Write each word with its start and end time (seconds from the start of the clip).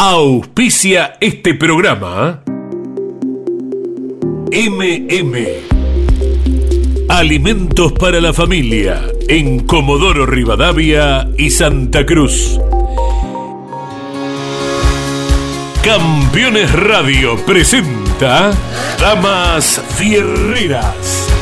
Auspicia 0.00 1.16
este 1.20 1.54
programa. 1.54 2.44
MM. 4.52 5.36
Alimentos 7.08 7.90
para 7.94 8.20
la 8.20 8.32
familia 8.32 9.02
en 9.26 9.66
Comodoro 9.66 10.24
Rivadavia 10.24 11.28
y 11.36 11.50
Santa 11.50 12.06
Cruz. 12.06 12.60
Campeones 15.82 16.72
Radio 16.74 17.36
presenta 17.44 18.52
Damas 19.00 19.82
Fierreras. 19.96 21.37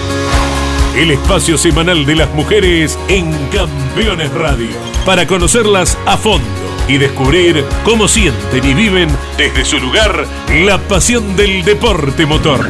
El 0.96 1.10
espacio 1.10 1.58
semanal 1.58 2.06
de 2.06 2.16
las 2.16 2.32
mujeres 2.32 2.98
en 3.08 3.30
Campeones 3.48 4.32
Radio. 4.32 4.70
Para 5.04 5.26
conocerlas 5.26 5.98
a 6.06 6.16
fondo 6.16 6.48
y 6.88 6.96
descubrir 6.96 7.66
cómo 7.84 8.08
sienten 8.08 8.64
y 8.64 8.72
viven 8.72 9.10
desde 9.36 9.66
su 9.66 9.78
lugar 9.78 10.26
la 10.64 10.78
pasión 10.78 11.36
del 11.36 11.64
deporte 11.64 12.24
motor. 12.24 12.66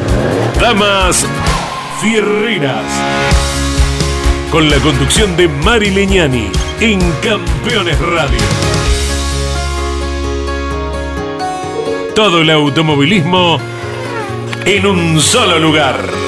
Damas 0.60 1.24
Fierreras. 2.01 2.84
Con 4.51 4.70
la 4.70 4.79
conducción 4.79 5.37
de 5.37 5.46
Mari 5.46 5.90
Leñani 5.90 6.51
en 6.80 6.98
Campeones 7.23 7.98
Radio. 8.01 8.40
Todo 12.16 12.40
el 12.40 12.51
automovilismo 12.51 13.60
en 14.65 14.84
un 14.84 15.20
solo 15.20 15.60
lugar. 15.60 16.26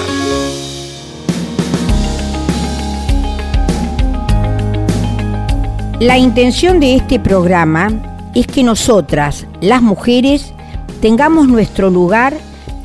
La 6.00 6.16
intención 6.16 6.78
de 6.78 6.94
este 6.94 7.18
programa 7.18 7.90
es 8.32 8.46
que 8.46 8.62
nosotras, 8.62 9.48
las 9.60 9.82
mujeres, 9.82 10.54
tengamos 11.00 11.48
nuestro 11.48 11.90
lugar 11.90 12.34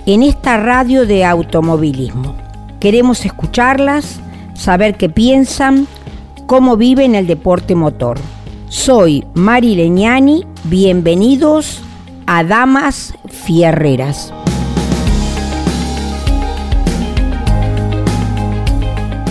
en 0.07 0.23
esta 0.23 0.57
radio 0.57 1.05
de 1.05 1.23
automovilismo. 1.23 2.35
Queremos 2.79 3.23
escucharlas, 3.23 4.19
saber 4.55 4.97
qué 4.97 5.09
piensan, 5.09 5.85
cómo 6.47 6.75
viven 6.75 7.13
el 7.13 7.27
deporte 7.27 7.75
motor. 7.75 8.17
Soy 8.67 9.23
Mari 9.35 9.75
Leñani, 9.75 10.47
bienvenidos 10.63 11.83
a 12.25 12.43
Damas 12.43 13.13
Fierreras. 13.29 14.33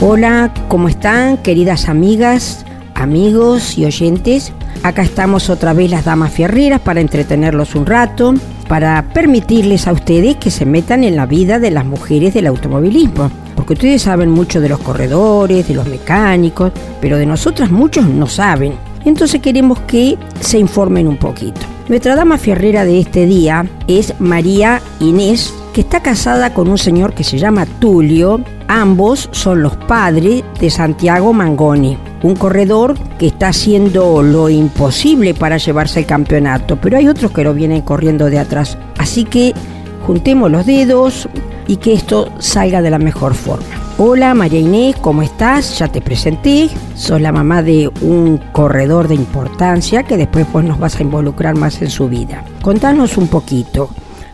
Hola, 0.00 0.55
¿cómo 0.69 0.86
están 0.89 1.36
queridas 1.39 1.89
amigas? 1.89 2.64
Amigos 3.03 3.77
y 3.77 3.84
oyentes. 3.84 4.53
Acá 4.83 5.03
estamos 5.03 5.50
otra 5.50 5.72
vez 5.72 5.91
las 5.91 6.05
damas 6.05 6.33
fierreras 6.33 6.81
para 6.81 7.00
entretenerlos 7.00 7.75
un 7.75 7.86
rato, 7.86 8.34
para 8.69 9.03
permitirles 9.12 9.86
a 9.86 9.92
ustedes 9.92 10.36
que 10.36 10.50
se 10.50 10.64
metan 10.64 11.05
en 11.05 11.17
la 11.17 11.27
vida 11.27 11.58
de 11.58 11.70
las 11.70 11.84
mujeres 11.84 12.34
del 12.34 12.47
automovilismo. 12.47 13.30
Porque 13.55 13.75
ustedes 13.75 14.03
saben 14.03 14.30
mucho 14.30 14.61
de 14.61 14.69
los 14.69 14.78
corredores, 14.78 15.69
de 15.69 15.75
los 15.75 15.86
mecánicos, 15.86 16.73
pero 17.00 17.19
de 17.19 17.27
nosotras 17.27 17.70
muchos 17.70 18.06
no 18.06 18.27
saben. 18.27 18.75
Entonces 19.05 19.41
queremos 19.41 19.80
que 19.80 20.17
se 20.41 20.58
informen 20.58 21.08
un 21.08 21.17
poquito. 21.17 21.61
Nuestra 21.89 22.17
dama 22.17 22.39
fierrera 22.39 22.84
de 22.84 23.00
este 23.00 23.27
día 23.27 23.67
es 23.89 24.14
María 24.20 24.80
Inés, 25.00 25.53
que 25.72 25.80
está 25.80 26.00
casada 26.00 26.54
con 26.54 26.68
un 26.68 26.78
señor 26.78 27.14
que 27.14 27.24
se 27.24 27.38
llama 27.38 27.66
Tulio. 27.66 28.40
Ambos 28.68 29.28
son 29.32 29.62
los 29.62 29.76
padres 29.76 30.44
de 30.60 30.70
Santiago 30.70 31.32
Mangoni 31.32 31.98
un 32.22 32.36
corredor 32.36 32.94
que 33.18 33.26
está 33.26 33.48
haciendo 33.48 34.22
lo 34.22 34.48
imposible 34.48 35.34
para 35.34 35.56
llevarse 35.56 36.00
el 36.00 36.06
campeonato, 36.06 36.76
pero 36.76 36.96
hay 36.96 37.08
otros 37.08 37.32
que 37.32 37.44
lo 37.44 37.54
vienen 37.54 37.82
corriendo 37.82 38.30
de 38.30 38.38
atrás. 38.38 38.78
Así 38.98 39.24
que 39.24 39.52
juntemos 40.06 40.50
los 40.50 40.66
dedos 40.66 41.28
y 41.66 41.76
que 41.76 41.92
esto 41.92 42.32
salga 42.38 42.82
de 42.82 42.90
la 42.90 42.98
mejor 42.98 43.34
forma. 43.34 43.66
Hola 43.98 44.34
María 44.34 44.60
Inés, 44.60 44.96
¿cómo 45.00 45.22
estás? 45.22 45.78
Ya 45.78 45.88
te 45.88 46.00
presenté, 46.00 46.70
sos 46.94 47.20
la 47.20 47.30
mamá 47.30 47.62
de 47.62 47.90
un 48.00 48.38
corredor 48.52 49.06
de 49.06 49.14
importancia 49.14 50.02
que 50.02 50.16
después 50.16 50.46
pues, 50.50 50.64
nos 50.64 50.78
vas 50.78 50.96
a 50.96 51.02
involucrar 51.02 51.56
más 51.56 51.82
en 51.82 51.90
su 51.90 52.08
vida. 52.08 52.44
Contanos 52.62 53.16
un 53.16 53.28
poquito, 53.28 53.90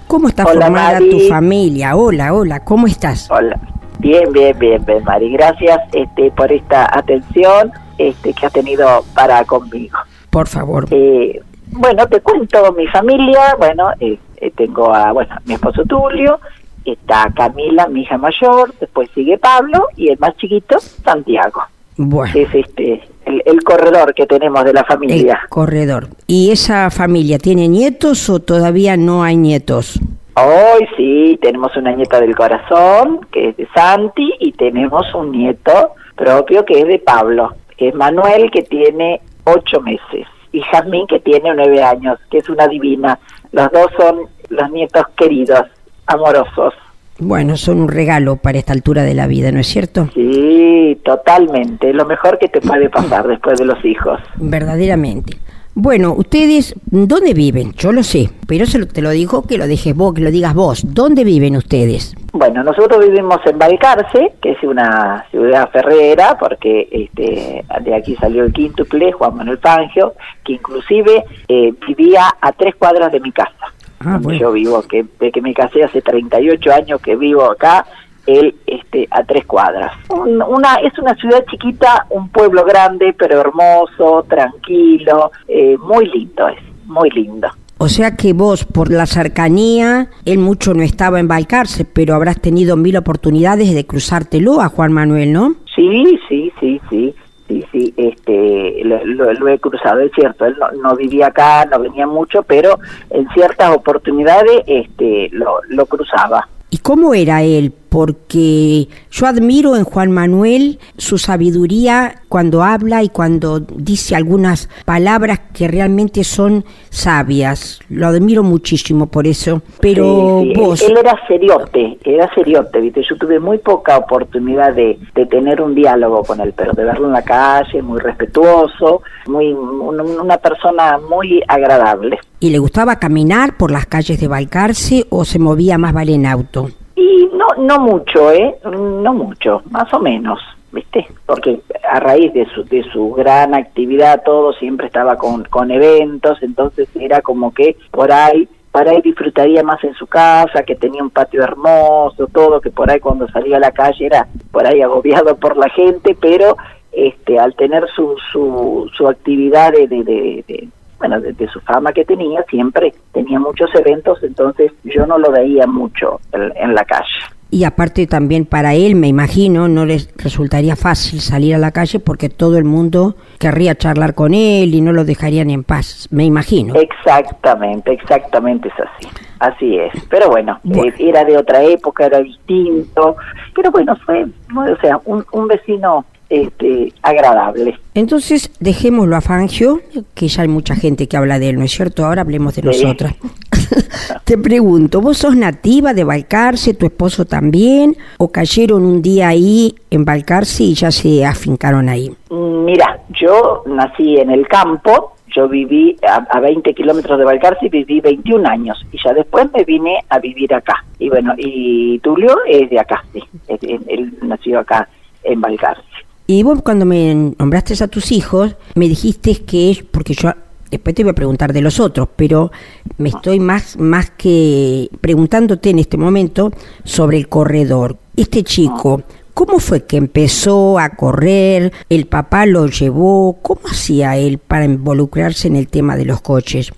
¿cómo 0.08 0.28
está 0.28 0.44
formada 0.44 0.98
tu 0.98 1.20
familia? 1.28 1.94
Hola, 1.94 2.34
hola, 2.34 2.64
¿cómo 2.64 2.88
estás? 2.88 3.30
Hola, 3.30 3.60
Bien, 4.00 4.32
bien, 4.32 4.56
bien, 4.58 4.84
bien, 4.84 5.04
Mari. 5.04 5.32
Gracias 5.32 5.80
este, 5.92 6.30
por 6.30 6.50
esta 6.52 6.88
atención 6.96 7.72
este, 7.98 8.32
que 8.32 8.46
has 8.46 8.52
tenido 8.52 9.04
para 9.14 9.44
conmigo. 9.44 9.98
Por 10.30 10.46
favor. 10.46 10.86
Eh, 10.90 11.40
bueno, 11.72 12.06
te 12.06 12.20
cuento 12.20 12.72
mi 12.72 12.86
familia. 12.86 13.56
Bueno, 13.58 13.90
eh, 13.98 14.18
eh, 14.36 14.52
tengo 14.56 14.94
a 14.94 15.12
bueno 15.12 15.34
mi 15.44 15.54
esposo 15.54 15.84
Tulio, 15.84 16.38
está 16.84 17.30
Camila, 17.34 17.88
mi 17.88 18.02
hija 18.02 18.18
mayor, 18.18 18.72
después 18.80 19.10
sigue 19.14 19.36
Pablo 19.36 19.88
y 19.96 20.10
el 20.10 20.18
más 20.18 20.36
chiquito, 20.36 20.78
Santiago. 20.78 21.62
Bueno. 21.98 22.32
Es 22.34 22.54
este 22.54 23.02
el, 23.26 23.62
corredor 23.62 24.14
que 24.14 24.26
tenemos 24.26 24.64
de 24.64 24.72
la 24.72 24.84
familia. 24.84 25.40
El 25.42 25.48
corredor. 25.48 26.08
¿Y 26.26 26.50
esa 26.50 26.90
familia 26.90 27.38
tiene 27.38 27.68
nietos 27.68 28.30
o 28.30 28.38
todavía 28.38 28.96
no 28.96 29.22
hay 29.22 29.36
nietos? 29.36 30.00
Hoy 30.34 30.86
sí, 30.96 31.38
tenemos 31.42 31.76
una 31.76 31.92
nieta 31.92 32.20
del 32.20 32.36
corazón, 32.36 33.26
que 33.32 33.48
es 33.48 33.56
de 33.56 33.68
Santi, 33.74 34.32
y 34.38 34.52
tenemos 34.52 35.12
un 35.14 35.32
nieto 35.32 35.94
propio 36.14 36.64
que 36.64 36.80
es 36.80 36.86
de 36.86 37.00
Pablo, 37.00 37.54
que 37.76 37.88
es 37.88 37.94
Manuel, 37.94 38.50
que 38.50 38.62
tiene 38.62 39.20
ocho 39.44 39.80
meses, 39.80 40.26
y 40.52 40.60
Jazmín, 40.60 41.06
que 41.08 41.18
tiene 41.20 41.52
nueve 41.54 41.82
años, 41.82 42.18
que 42.30 42.38
es 42.38 42.48
una 42.48 42.68
divina. 42.68 43.18
Los 43.50 43.70
dos 43.72 43.88
son 43.98 44.20
los 44.48 44.70
nietos 44.70 45.04
queridos, 45.16 45.62
amorosos. 46.06 46.74
Bueno, 47.18 47.56
son 47.56 47.80
un 47.80 47.88
regalo 47.88 48.36
para 48.36 48.58
esta 48.58 48.72
altura 48.72 49.02
de 49.02 49.14
la 49.14 49.26
vida, 49.26 49.50
¿no 49.50 49.58
es 49.58 49.66
cierto? 49.66 50.08
Sí, 50.14 50.98
totalmente. 51.04 51.92
Lo 51.92 52.06
mejor 52.06 52.38
que 52.38 52.48
te 52.48 52.60
puede 52.60 52.88
pasar 52.88 53.26
después 53.28 53.58
de 53.58 53.64
los 53.64 53.84
hijos. 53.84 54.20
Verdaderamente. 54.36 55.38
Bueno, 55.80 56.12
ustedes, 56.12 56.74
¿dónde 56.90 57.34
viven? 57.34 57.72
Yo 57.74 57.92
lo 57.92 58.02
sé, 58.02 58.30
pero 58.48 58.66
se 58.66 58.84
te 58.86 59.00
lo 59.00 59.10
digo 59.10 59.46
que 59.46 59.58
lo 59.58 59.68
dejes 59.68 59.94
vos, 59.94 60.12
que 60.12 60.22
lo 60.22 60.32
digas 60.32 60.52
vos. 60.52 60.82
¿Dónde 60.92 61.22
viven 61.22 61.54
ustedes? 61.54 62.16
Bueno, 62.32 62.64
nosotros 62.64 63.06
vivimos 63.06 63.38
en 63.46 63.58
Balcarce, 63.58 64.32
que 64.42 64.52
es 64.52 64.62
una 64.64 65.24
ciudad 65.30 65.70
ferrera, 65.70 66.36
porque 66.36 66.88
este, 66.90 67.64
de 67.80 67.94
aquí 67.94 68.16
salió 68.16 68.42
el 68.42 68.52
quíntuple, 68.52 69.12
Juan 69.12 69.36
Manuel 69.36 69.58
Fangio, 69.58 70.14
que 70.44 70.54
inclusive 70.54 71.24
eh, 71.46 71.72
vivía 71.86 72.24
a 72.40 72.50
tres 72.50 72.74
cuadras 72.74 73.12
de 73.12 73.20
mi 73.20 73.30
casa. 73.30 73.72
Ah, 74.00 74.20
Yo 74.38 74.52
vivo, 74.52 74.82
que, 74.82 75.04
de 75.18 75.32
que 75.32 75.40
me 75.40 75.52
casé 75.54 75.82
hace 75.82 76.00
38 76.00 76.72
años 76.72 77.00
que 77.00 77.16
vivo 77.16 77.44
acá, 77.50 77.84
él 78.26 78.54
este, 78.66 79.08
a 79.10 79.24
tres 79.24 79.46
cuadras. 79.46 79.92
una, 80.10 80.74
es 80.76 80.96
una 80.98 81.14
ciudad 81.14 81.44
chiquita, 81.50 82.06
un 82.10 82.28
pueblo 82.28 82.64
grande, 82.64 83.14
pero 83.18 83.40
hermoso, 83.40 84.24
tranquilo, 84.28 85.32
eh, 85.48 85.76
muy 85.78 86.06
lindo 86.06 86.48
es, 86.48 86.58
muy 86.86 87.10
lindo. 87.10 87.48
O 87.80 87.88
sea 87.88 88.16
que 88.16 88.32
vos, 88.32 88.64
por 88.64 88.90
la 88.90 89.06
cercanía, 89.06 90.08
él 90.24 90.38
mucho 90.38 90.74
no 90.74 90.82
estaba 90.82 91.20
en 91.20 91.28
Balcarce, 91.28 91.84
pero 91.84 92.14
habrás 92.14 92.40
tenido 92.40 92.76
mil 92.76 92.96
oportunidades 92.96 93.72
de 93.72 93.86
cruzártelo 93.86 94.60
a 94.60 94.68
Juan 94.68 94.92
Manuel, 94.92 95.32
¿no? 95.32 95.54
Sí, 95.76 96.18
sí, 96.28 96.52
sí, 96.58 96.80
sí. 96.90 97.14
Sí, 97.48 97.64
sí, 97.72 97.94
este, 97.96 98.82
lo, 98.84 99.48
he 99.48 99.58
cruzado, 99.58 100.00
es 100.00 100.12
cierto, 100.14 100.44
él 100.44 100.54
no, 100.60 100.70
no, 100.82 100.94
vivía 100.94 101.28
acá, 101.28 101.64
no 101.64 101.80
venía 101.80 102.06
mucho, 102.06 102.42
pero 102.42 102.78
en 103.08 103.26
ciertas 103.30 103.74
oportunidades 103.74 104.62
este, 104.66 105.30
lo, 105.32 105.60
lo 105.68 105.86
cruzaba. 105.86 106.46
¿Y 106.68 106.76
cómo 106.78 107.14
era 107.14 107.42
él? 107.42 107.72
Porque 107.88 108.88
yo 109.10 109.26
admiro 109.26 109.76
en 109.76 109.84
Juan 109.84 110.10
Manuel 110.10 110.78
su 110.96 111.18
sabiduría 111.18 112.22
cuando 112.28 112.62
habla 112.62 113.02
y 113.02 113.08
cuando 113.08 113.60
dice 113.60 114.14
algunas 114.14 114.68
palabras 114.84 115.40
que 115.54 115.68
realmente 115.68 116.24
son 116.24 116.64
sabias. 116.90 117.80
Lo 117.88 118.08
admiro 118.08 118.42
muchísimo 118.42 119.06
por 119.06 119.26
eso. 119.26 119.62
Pero 119.80 120.44
vos... 120.54 120.82
Él, 120.82 120.96
era 120.98 121.18
seriote, 121.26 121.98
era 122.04 122.32
seriote, 122.34 122.80
¿viste? 122.80 123.02
Yo 123.08 123.16
tuve 123.16 123.40
muy 123.40 123.58
poca 123.58 123.96
oportunidad 123.96 124.74
de, 124.74 124.98
de, 125.14 125.26
tener 125.26 125.60
un 125.62 125.74
diálogo 125.74 126.22
con 126.24 126.40
él, 126.40 126.52
pero 126.56 126.72
de 126.72 126.84
verlo 126.84 127.06
en 127.06 127.12
la 127.12 127.22
calle, 127.22 127.82
muy 127.82 128.00
respetuoso, 128.00 129.02
muy 129.26 129.52
una 129.52 130.38
persona 130.38 130.98
muy 131.08 131.42
agradable. 131.48 132.18
¿Y 132.40 132.50
le 132.50 132.58
gustaba 132.58 132.98
caminar 132.98 133.56
por 133.56 133.70
las 133.70 133.86
calles 133.86 134.20
de 134.20 134.28
Balcarce 134.28 135.06
o 135.10 135.24
se 135.24 135.38
movía 135.38 135.78
más 135.78 135.92
vale 135.92 136.14
en 136.14 136.26
auto? 136.26 136.70
Y 137.00 137.30
no, 137.32 137.46
no 137.58 137.78
mucho, 137.78 138.32
¿eh? 138.32 138.56
No 138.64 139.14
mucho, 139.14 139.62
más 139.70 139.94
o 139.94 140.00
menos, 140.00 140.40
¿viste? 140.72 141.06
Porque 141.26 141.60
a 141.88 142.00
raíz 142.00 142.32
de 142.32 142.44
su, 142.46 142.64
de 142.64 142.82
su 142.92 143.12
gran 143.12 143.54
actividad 143.54 144.24
todo 144.24 144.52
siempre 144.54 144.88
estaba 144.88 145.16
con, 145.16 145.44
con 145.44 145.70
eventos, 145.70 146.42
entonces 146.42 146.88
era 146.96 147.22
como 147.22 147.54
que 147.54 147.76
por 147.92 148.10
ahí 148.10 148.48
para 148.72 148.90
ahí 148.90 149.00
disfrutaría 149.00 149.62
más 149.62 149.82
en 149.84 149.94
su 149.94 150.08
casa, 150.08 150.64
que 150.64 150.74
tenía 150.74 151.04
un 151.04 151.10
patio 151.10 151.44
hermoso, 151.44 152.26
todo, 152.26 152.60
que 152.60 152.70
por 152.70 152.90
ahí 152.90 152.98
cuando 152.98 153.28
salía 153.28 153.58
a 153.58 153.60
la 153.60 153.70
calle 153.70 154.06
era 154.06 154.26
por 154.50 154.66
ahí 154.66 154.82
agobiado 154.82 155.36
por 155.36 155.56
la 155.56 155.68
gente, 155.68 156.16
pero 156.20 156.56
este 156.90 157.38
al 157.38 157.54
tener 157.54 157.86
su, 157.94 158.16
su, 158.32 158.90
su 158.96 159.06
actividad 159.06 159.72
de, 159.72 159.86
de, 159.86 160.68
bueno, 160.98 161.20
de, 161.20 161.48
su 161.48 161.60
fama 161.60 161.92
que 161.92 162.04
tenía, 162.04 162.42
siempre 162.50 162.92
tenía 163.12 163.38
muchos 163.38 163.70
eventos, 163.74 164.22
entonces 164.22 164.72
yo 164.84 165.06
no 165.06 165.18
lo 165.18 165.30
veía 165.30 165.66
mucho 165.66 166.20
en 166.32 166.74
la 166.74 166.84
calle. 166.84 167.06
Y 167.50 167.64
aparte 167.64 168.06
también 168.06 168.44
para 168.44 168.74
él, 168.74 168.94
me 168.94 169.08
imagino, 169.08 169.68
no 169.68 169.86
les 169.86 170.12
resultaría 170.18 170.76
fácil 170.76 171.20
salir 171.20 171.54
a 171.54 171.58
la 171.58 171.70
calle 171.70 171.98
porque 171.98 172.28
todo 172.28 172.58
el 172.58 172.64
mundo 172.64 173.16
querría 173.38 173.74
charlar 173.74 174.14
con 174.14 174.34
él 174.34 174.74
y 174.74 174.82
no 174.82 174.92
lo 174.92 175.06
dejarían 175.06 175.48
en 175.48 175.64
paz, 175.64 176.08
me 176.10 176.24
imagino. 176.24 176.74
Exactamente, 176.74 177.92
exactamente 177.92 178.68
es 178.68 178.74
así. 178.74 179.08
Así 179.38 179.78
es. 179.78 179.92
Pero 180.10 180.28
bueno, 180.28 180.60
eh, 180.64 180.92
era 180.98 181.24
de 181.24 181.38
otra 181.38 181.62
época, 181.62 182.04
era 182.04 182.20
distinto. 182.20 183.16
Pero 183.54 183.70
bueno, 183.70 183.96
fue, 184.04 184.24
o 184.24 184.76
sea, 184.82 185.00
un, 185.06 185.24
un 185.32 185.48
vecino 185.48 186.04
este, 186.30 186.92
agradable. 187.02 187.78
Entonces, 187.94 188.50
dejémoslo 188.60 189.16
a 189.16 189.20
Fangio, 189.20 189.80
que 190.14 190.28
ya 190.28 190.42
hay 190.42 190.48
mucha 190.48 190.74
gente 190.74 191.08
que 191.08 191.16
habla 191.16 191.38
de 191.38 191.50
él, 191.50 191.58
¿no 191.58 191.64
es 191.64 191.72
cierto? 191.72 192.04
Ahora 192.04 192.22
hablemos 192.22 192.54
de 192.54 192.62
nosotras. 192.62 193.14
Te 194.24 194.38
pregunto, 194.38 195.00
¿vos 195.00 195.18
sos 195.18 195.36
nativa 195.36 195.94
de 195.94 196.04
Balcarce, 196.04 196.74
tu 196.74 196.86
esposo 196.86 197.24
también, 197.24 197.96
o 198.18 198.30
cayeron 198.30 198.84
un 198.84 199.02
día 199.02 199.28
ahí 199.28 199.74
en 199.90 200.04
Balcarce 200.04 200.64
y 200.64 200.74
ya 200.74 200.90
se 200.90 201.24
afincaron 201.24 201.88
ahí? 201.88 202.10
Mm, 202.30 202.64
mira, 202.64 203.00
yo 203.20 203.62
nací 203.66 204.18
en 204.18 204.30
el 204.30 204.46
campo, 204.48 205.14
yo 205.34 205.48
viví 205.48 205.96
a, 206.06 206.40
20 206.40 206.74
kilómetros 206.74 207.18
de 207.18 207.24
Balcarce 207.24 207.66
y 207.66 207.68
viví 207.68 208.00
21 208.00 208.48
años 208.48 208.84
y 208.92 208.98
ya 209.02 209.12
después 209.12 209.50
me 209.52 209.64
vine 209.64 209.98
a 210.08 210.18
vivir 210.18 210.54
acá. 210.54 210.84
Y 210.98 211.08
bueno, 211.08 211.34
y 211.36 211.98
Tulio 212.00 212.36
es 212.46 212.68
de 212.70 212.80
acá, 212.80 213.02
sí, 213.12 213.22
él 213.48 214.14
nació 214.22 214.60
acá 214.60 214.88
en 215.24 215.40
Balcarce. 215.40 215.82
Y 216.30 216.42
vos 216.42 216.60
cuando 216.60 216.84
me 216.84 217.32
nombraste 217.38 217.82
a 217.82 217.88
tus 217.88 218.12
hijos, 218.12 218.54
me 218.74 218.86
dijiste 218.86 219.34
que 219.46 219.82
porque 219.90 220.12
yo 220.12 220.30
después 220.70 220.94
te 220.94 221.02
voy 221.02 221.12
a 221.12 221.14
preguntar 221.14 221.54
de 221.54 221.62
los 221.62 221.80
otros, 221.80 222.06
pero 222.16 222.52
me 222.98 223.08
estoy 223.08 223.40
más, 223.40 223.78
más 223.78 224.10
que 224.10 224.90
preguntándote 225.00 225.70
en 225.70 225.78
este 225.78 225.96
momento 225.96 226.52
sobre 226.84 227.16
el 227.16 227.30
corredor. 227.30 227.96
Este 228.14 228.42
chico, 228.42 229.04
¿cómo 229.32 229.58
fue 229.58 229.86
que 229.86 229.96
empezó 229.96 230.78
a 230.78 230.90
correr? 230.90 231.72
¿El 231.88 232.06
papá 232.06 232.44
lo 232.44 232.66
llevó? 232.66 233.38
¿Cómo 233.40 233.62
hacía 233.64 234.18
él 234.18 234.36
para 234.36 234.66
involucrarse 234.66 235.48
en 235.48 235.56
el 235.56 235.68
tema 235.68 235.96
de 235.96 236.04
los 236.04 236.20
coches? 236.20 236.70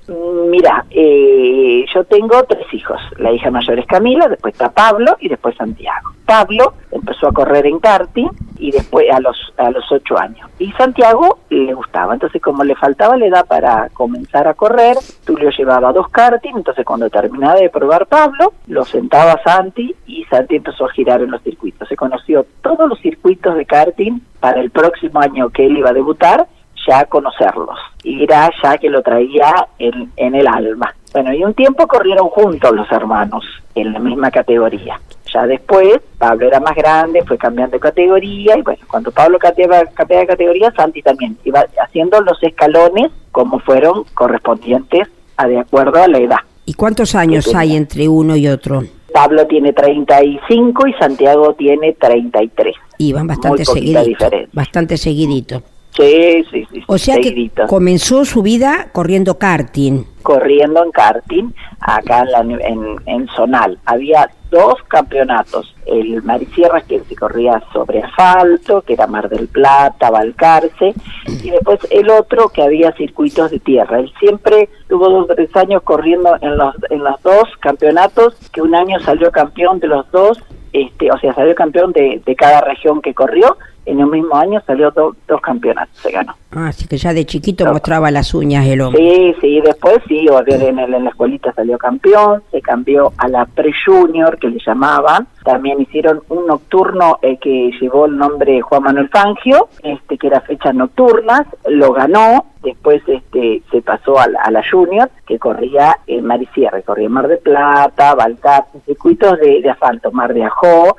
Mira, 0.51 0.85
eh, 0.91 1.85
yo 1.95 2.03
tengo 2.05 2.43
tres 2.43 2.67
hijos. 2.75 3.01
La 3.19 3.31
hija 3.31 3.53
mayor 3.53 3.79
es 3.79 3.87
Camila, 3.87 4.27
después 4.27 4.53
está 4.53 4.73
Pablo 4.73 5.17
y 5.21 5.29
después 5.29 5.55
Santiago. 5.55 6.11
Pablo 6.27 6.75
empezó 6.91 7.29
a 7.29 7.33
correr 7.33 7.67
en 7.67 7.79
karting 7.79 8.29
y 8.59 8.73
después 8.73 9.07
a 9.13 9.21
los 9.21 9.37
a 9.57 9.71
los 9.71 9.85
ocho 9.93 10.19
años. 10.19 10.51
Y 10.59 10.73
Santiago 10.73 11.39
le 11.51 11.73
gustaba, 11.73 12.15
entonces 12.15 12.43
como 12.43 12.65
le 12.65 12.75
faltaba 12.75 13.17
la 13.17 13.27
edad 13.27 13.47
para 13.47 13.91
comenzar 13.91 14.49
a 14.49 14.55
correr, 14.55 14.97
Tulio 15.25 15.51
llevaba 15.51 15.93
dos 15.93 16.09
karting, 16.09 16.57
entonces 16.57 16.85
cuando 16.85 17.09
terminaba 17.11 17.55
de 17.55 17.71
probar 17.71 18.07
Pablo, 18.07 18.53
lo 18.67 18.85
sentaba 18.85 19.41
Santi 19.45 19.95
y 20.07 20.25
Santi 20.25 20.57
empezó 20.57 20.87
a 20.87 20.93
girar 20.93 21.23
en 21.23 21.31
los 21.31 21.43
circuitos. 21.43 21.89
Se 21.89 21.97
conoció 21.97 22.45
todos 22.61 22.89
los 22.89 22.99
circuitos 22.99 23.55
de 23.55 23.67
karting 23.67 24.21
para 24.41 24.61
el 24.61 24.71
próximo 24.71 25.21
año 25.21 25.51
que 25.51 25.67
él 25.67 25.79
iba 25.79 25.91
a 25.91 25.95
debutar 25.95 26.49
ya 26.87 27.05
conocerlos. 27.05 27.79
Y 28.03 28.25
era 28.25 28.51
ya 28.63 28.79
que 28.79 28.89
lo 28.89 29.03
traía 29.03 29.67
en, 29.79 30.11
en 30.17 30.35
el 30.35 30.47
alma. 30.47 30.95
Bueno, 31.13 31.33
y 31.33 31.45
un 31.45 31.55
tiempo 31.55 31.87
corrieron 31.87 32.29
juntos 32.29 32.73
los 32.73 32.91
hermanos 32.93 33.45
en 33.75 33.93
la 33.93 33.99
misma 33.99 34.31
categoría. 34.31 35.01
Ya 35.33 35.47
después, 35.47 36.01
Pablo 36.19 36.47
era 36.47 36.61
más 36.61 36.75
grande, 36.75 37.23
fue 37.25 37.39
cambiando 37.39 37.77
de 37.77 37.81
categoría, 37.81 38.57
y 38.59 38.63
bueno, 38.63 38.81
cuando 38.89 39.11
Pablo 39.11 39.39
cambiaba, 39.39 39.79
de 39.79 40.27
categoría, 40.27 40.73
Santi 40.73 41.03
también 41.03 41.37
iba 41.45 41.65
haciendo 41.83 42.21
los 42.21 42.43
escalones 42.43 43.11
como 43.31 43.61
fueron 43.61 44.05
correspondientes 44.15 45.09
a 45.37 45.47
de 45.47 45.59
acuerdo 45.59 46.03
a 46.03 46.09
la 46.09 46.19
edad. 46.19 46.39
¿Y 46.67 46.75
cuántos 46.75 47.15
años 47.15 47.55
hay 47.55 47.77
entre 47.77 48.09
uno 48.09 48.37
y 48.37 48.49
otro? 48.49 48.83
Pablo 49.13 49.47
tiene 49.47 49.73
35 49.73 50.87
y 50.87 50.93
Santiago 50.95 51.55
tiene 51.55 51.95
33. 51.95 52.75
Y 52.99 53.13
van 53.13 53.27
bastante 53.27 53.65
seguidito. 53.65 54.31
Bastante 54.53 54.97
seguidito. 54.97 55.63
Sí, 55.97 56.45
sí, 56.51 56.67
sí. 56.71 56.85
O 56.87 56.99
sea 56.99 57.19
que 57.19 57.51
comenzó 57.69 58.25
su 58.25 58.43
vida 58.43 58.89
corriendo 58.93 59.39
karting. 59.39 60.05
Corriendo 60.23 60.85
en 60.85 60.93
karting, 60.93 61.53
acá 61.81 62.25
en, 62.41 62.97
en, 63.07 63.29
Zonal. 63.29 63.79
Había 63.87 64.31
dos 64.51 64.75
campeonatos. 64.87 65.75
El 65.87 66.23
Marisierra, 66.23 66.83
que 66.83 67.01
se 67.01 67.17
corría 67.17 67.61
sobre 67.73 68.03
asfalto, 68.03 68.83
que 68.83 68.93
era 68.93 69.07
Mar 69.09 69.29
del 69.29 69.49
Plata, 69.49 70.11
Balcarce, 70.11 70.95
y 71.27 71.51
después 71.51 71.81
el 71.91 72.09
otro 72.11 72.51
que 72.51 72.63
había 72.63 72.93
circuitos 72.93 73.51
de 73.51 73.59
tierra. 73.59 73.99
Él 73.99 74.13
siempre 74.21 74.69
tuvo 74.89 75.09
dos 75.09 75.31
o 75.31 75.35
tres 75.35 75.55
años 75.57 75.83
corriendo 75.83 76.37
en 76.41 76.57
los, 76.57 76.75
en 76.91 77.03
los 77.03 77.21
dos 77.23 77.45
campeonatos, 77.61 78.35
que 78.53 78.63
un 78.63 78.75
año 78.75 79.01
salió 79.01 79.33
campeón 79.33 79.81
de 79.81 79.89
los 79.89 80.09
dos, 80.13 80.39
este, 80.73 81.11
o 81.11 81.19
sea, 81.19 81.35
salió 81.35 81.55
campeón 81.57 81.93
de, 81.93 82.23
de 82.25 82.37
cada 82.37 82.61
región 82.61 83.03
que 83.03 83.15
corrió, 83.15 83.57
en 83.91 84.03
un 84.03 84.11
mismo 84.11 84.37
año 84.37 84.63
salió 84.67 84.91
dos 84.93 85.41
campeonatos, 85.41 85.97
se 85.99 86.11
ganó. 86.13 86.35
Ah, 86.53 86.69
así 86.69 86.87
que 86.87 86.97
ya 86.97 87.13
de 87.13 87.25
chiquito 87.25 87.65
mostraba 87.67 88.11
las 88.11 88.35
uñas 88.35 88.67
el 88.67 88.81
hombre. 88.81 89.01
Sí, 89.01 89.35
sí, 89.41 89.61
después 89.65 89.99
sí, 90.09 90.27
en, 90.47 90.79
en 90.79 91.05
la 91.05 91.11
escuelita 91.11 91.53
salió 91.53 91.79
campeón, 91.79 92.43
se 92.51 92.61
cambió 92.61 93.13
a 93.19 93.29
la 93.29 93.47
pre-junior, 93.47 94.39
que 94.39 94.49
le 94.49 94.59
llamaban, 94.65 95.29
también 95.45 95.81
hicieron 95.81 96.23
un 96.29 96.47
nocturno 96.47 97.19
eh, 97.23 97.39
que 97.39 97.71
llevó 97.81 98.07
el 98.07 98.17
nombre 98.17 98.61
Juan 98.61 98.83
Manuel 98.83 99.09
Fangio, 99.09 99.69
este 99.83 100.19
que 100.19 100.27
era 100.27 100.41
fechas 100.41 100.75
nocturnas, 100.75 101.47
lo 101.67 101.93
ganó, 101.93 102.47
después 102.63 103.03
este 103.07 103.63
se 103.71 103.83
pasó 103.83 104.19
a 104.19 104.27
la, 104.29 104.63
junior, 104.71 105.11
que 105.27 105.39
corría 105.39 105.99
en 106.07 106.27
Marisierre, 106.27 106.83
corría 106.83 107.07
en 107.07 107.13
Mar 107.13 107.29
de 107.29 107.39
Plata, 107.39 108.15
Baltar, 108.15 108.67
circuitos 108.87 109.39
de, 109.39 109.61
de 109.63 109.71
asfalto, 109.71 110.13
Mar 110.13 110.35
de 110.35 110.45
Ajó, 110.45 110.97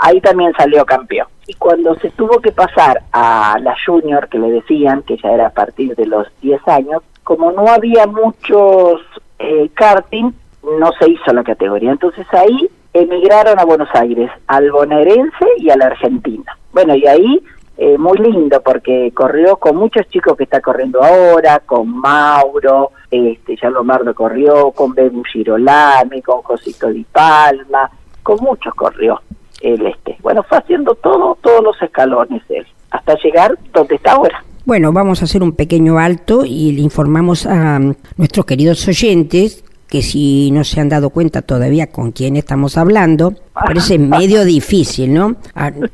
ahí 0.00 0.20
también 0.20 0.52
salió 0.56 0.84
campeón. 0.84 1.28
Y 1.46 1.54
cuando 1.54 1.94
se 1.96 2.10
tuvo 2.10 2.40
que 2.40 2.52
pasar 2.52 3.02
a 3.12 3.58
la 3.60 3.74
junior, 3.84 4.28
que 4.28 4.38
le 4.38 4.50
decían 4.50 5.02
que 5.02 5.16
ya 5.16 5.30
era 5.30 5.48
a 5.48 5.50
partir 5.50 5.94
de 5.94 6.06
los 6.06 6.26
10 6.40 6.66
años, 6.68 7.02
como 7.22 7.52
no 7.52 7.68
había 7.68 8.06
muchos 8.06 9.00
eh, 9.38 9.70
karting, 9.74 10.32
no 10.78 10.90
se 10.98 11.10
hizo 11.10 11.32
la 11.32 11.44
categoría. 11.44 11.92
Entonces 11.92 12.26
ahí 12.32 12.68
emigraron 12.92 13.58
a 13.58 13.64
Buenos 13.64 13.88
Aires, 13.94 14.30
al 14.46 14.70
bonaerense 14.72 15.46
y 15.58 15.70
a 15.70 15.76
la 15.76 15.86
Argentina. 15.86 16.56
Bueno, 16.72 16.94
y 16.94 17.06
ahí 17.06 17.42
eh, 17.76 17.98
muy 17.98 18.18
lindo 18.18 18.60
porque 18.62 19.10
corrió 19.12 19.56
con 19.56 19.76
muchos 19.76 20.08
chicos 20.08 20.36
que 20.36 20.44
está 20.44 20.60
corriendo 20.60 21.02
ahora, 21.02 21.60
con 21.60 21.88
Mauro, 21.88 22.92
este, 23.10 23.56
ya 23.56 23.70
Lomardo 23.70 24.14
corrió, 24.14 24.70
con 24.70 24.94
Bebu 24.94 25.24
Girolami, 25.24 26.22
con 26.22 26.42
Josito 26.42 26.88
Di 26.88 27.04
Palma, 27.04 27.90
con 28.22 28.36
muchos 28.40 28.74
corrió 28.74 29.20
el. 29.60 29.86
Bueno, 30.22 30.42
fue 30.48 30.58
haciendo 30.58 30.94
todo, 30.96 31.36
todos 31.40 31.62
los 31.62 31.82
escalones 31.82 32.42
él, 32.48 32.66
hasta 32.90 33.14
llegar 33.22 33.58
donde 33.72 33.94
está 33.96 34.12
ahora. 34.12 34.44
Bueno, 34.64 34.92
vamos 34.92 35.22
a 35.22 35.24
hacer 35.24 35.42
un 35.42 35.52
pequeño 35.52 35.98
alto 35.98 36.44
y 36.44 36.72
le 36.72 36.82
informamos 36.82 37.46
a 37.46 37.80
nuestros 38.16 38.46
queridos 38.46 38.86
oyentes 38.86 39.64
que 39.88 40.02
si 40.02 40.50
no 40.52 40.62
se 40.62 40.80
han 40.80 40.88
dado 40.88 41.10
cuenta 41.10 41.42
todavía 41.42 41.88
con 41.88 42.12
quién 42.12 42.36
estamos 42.36 42.78
hablando, 42.78 43.34
parece 43.52 43.98
medio 43.98 44.44
difícil, 44.44 45.12
¿no? 45.12 45.36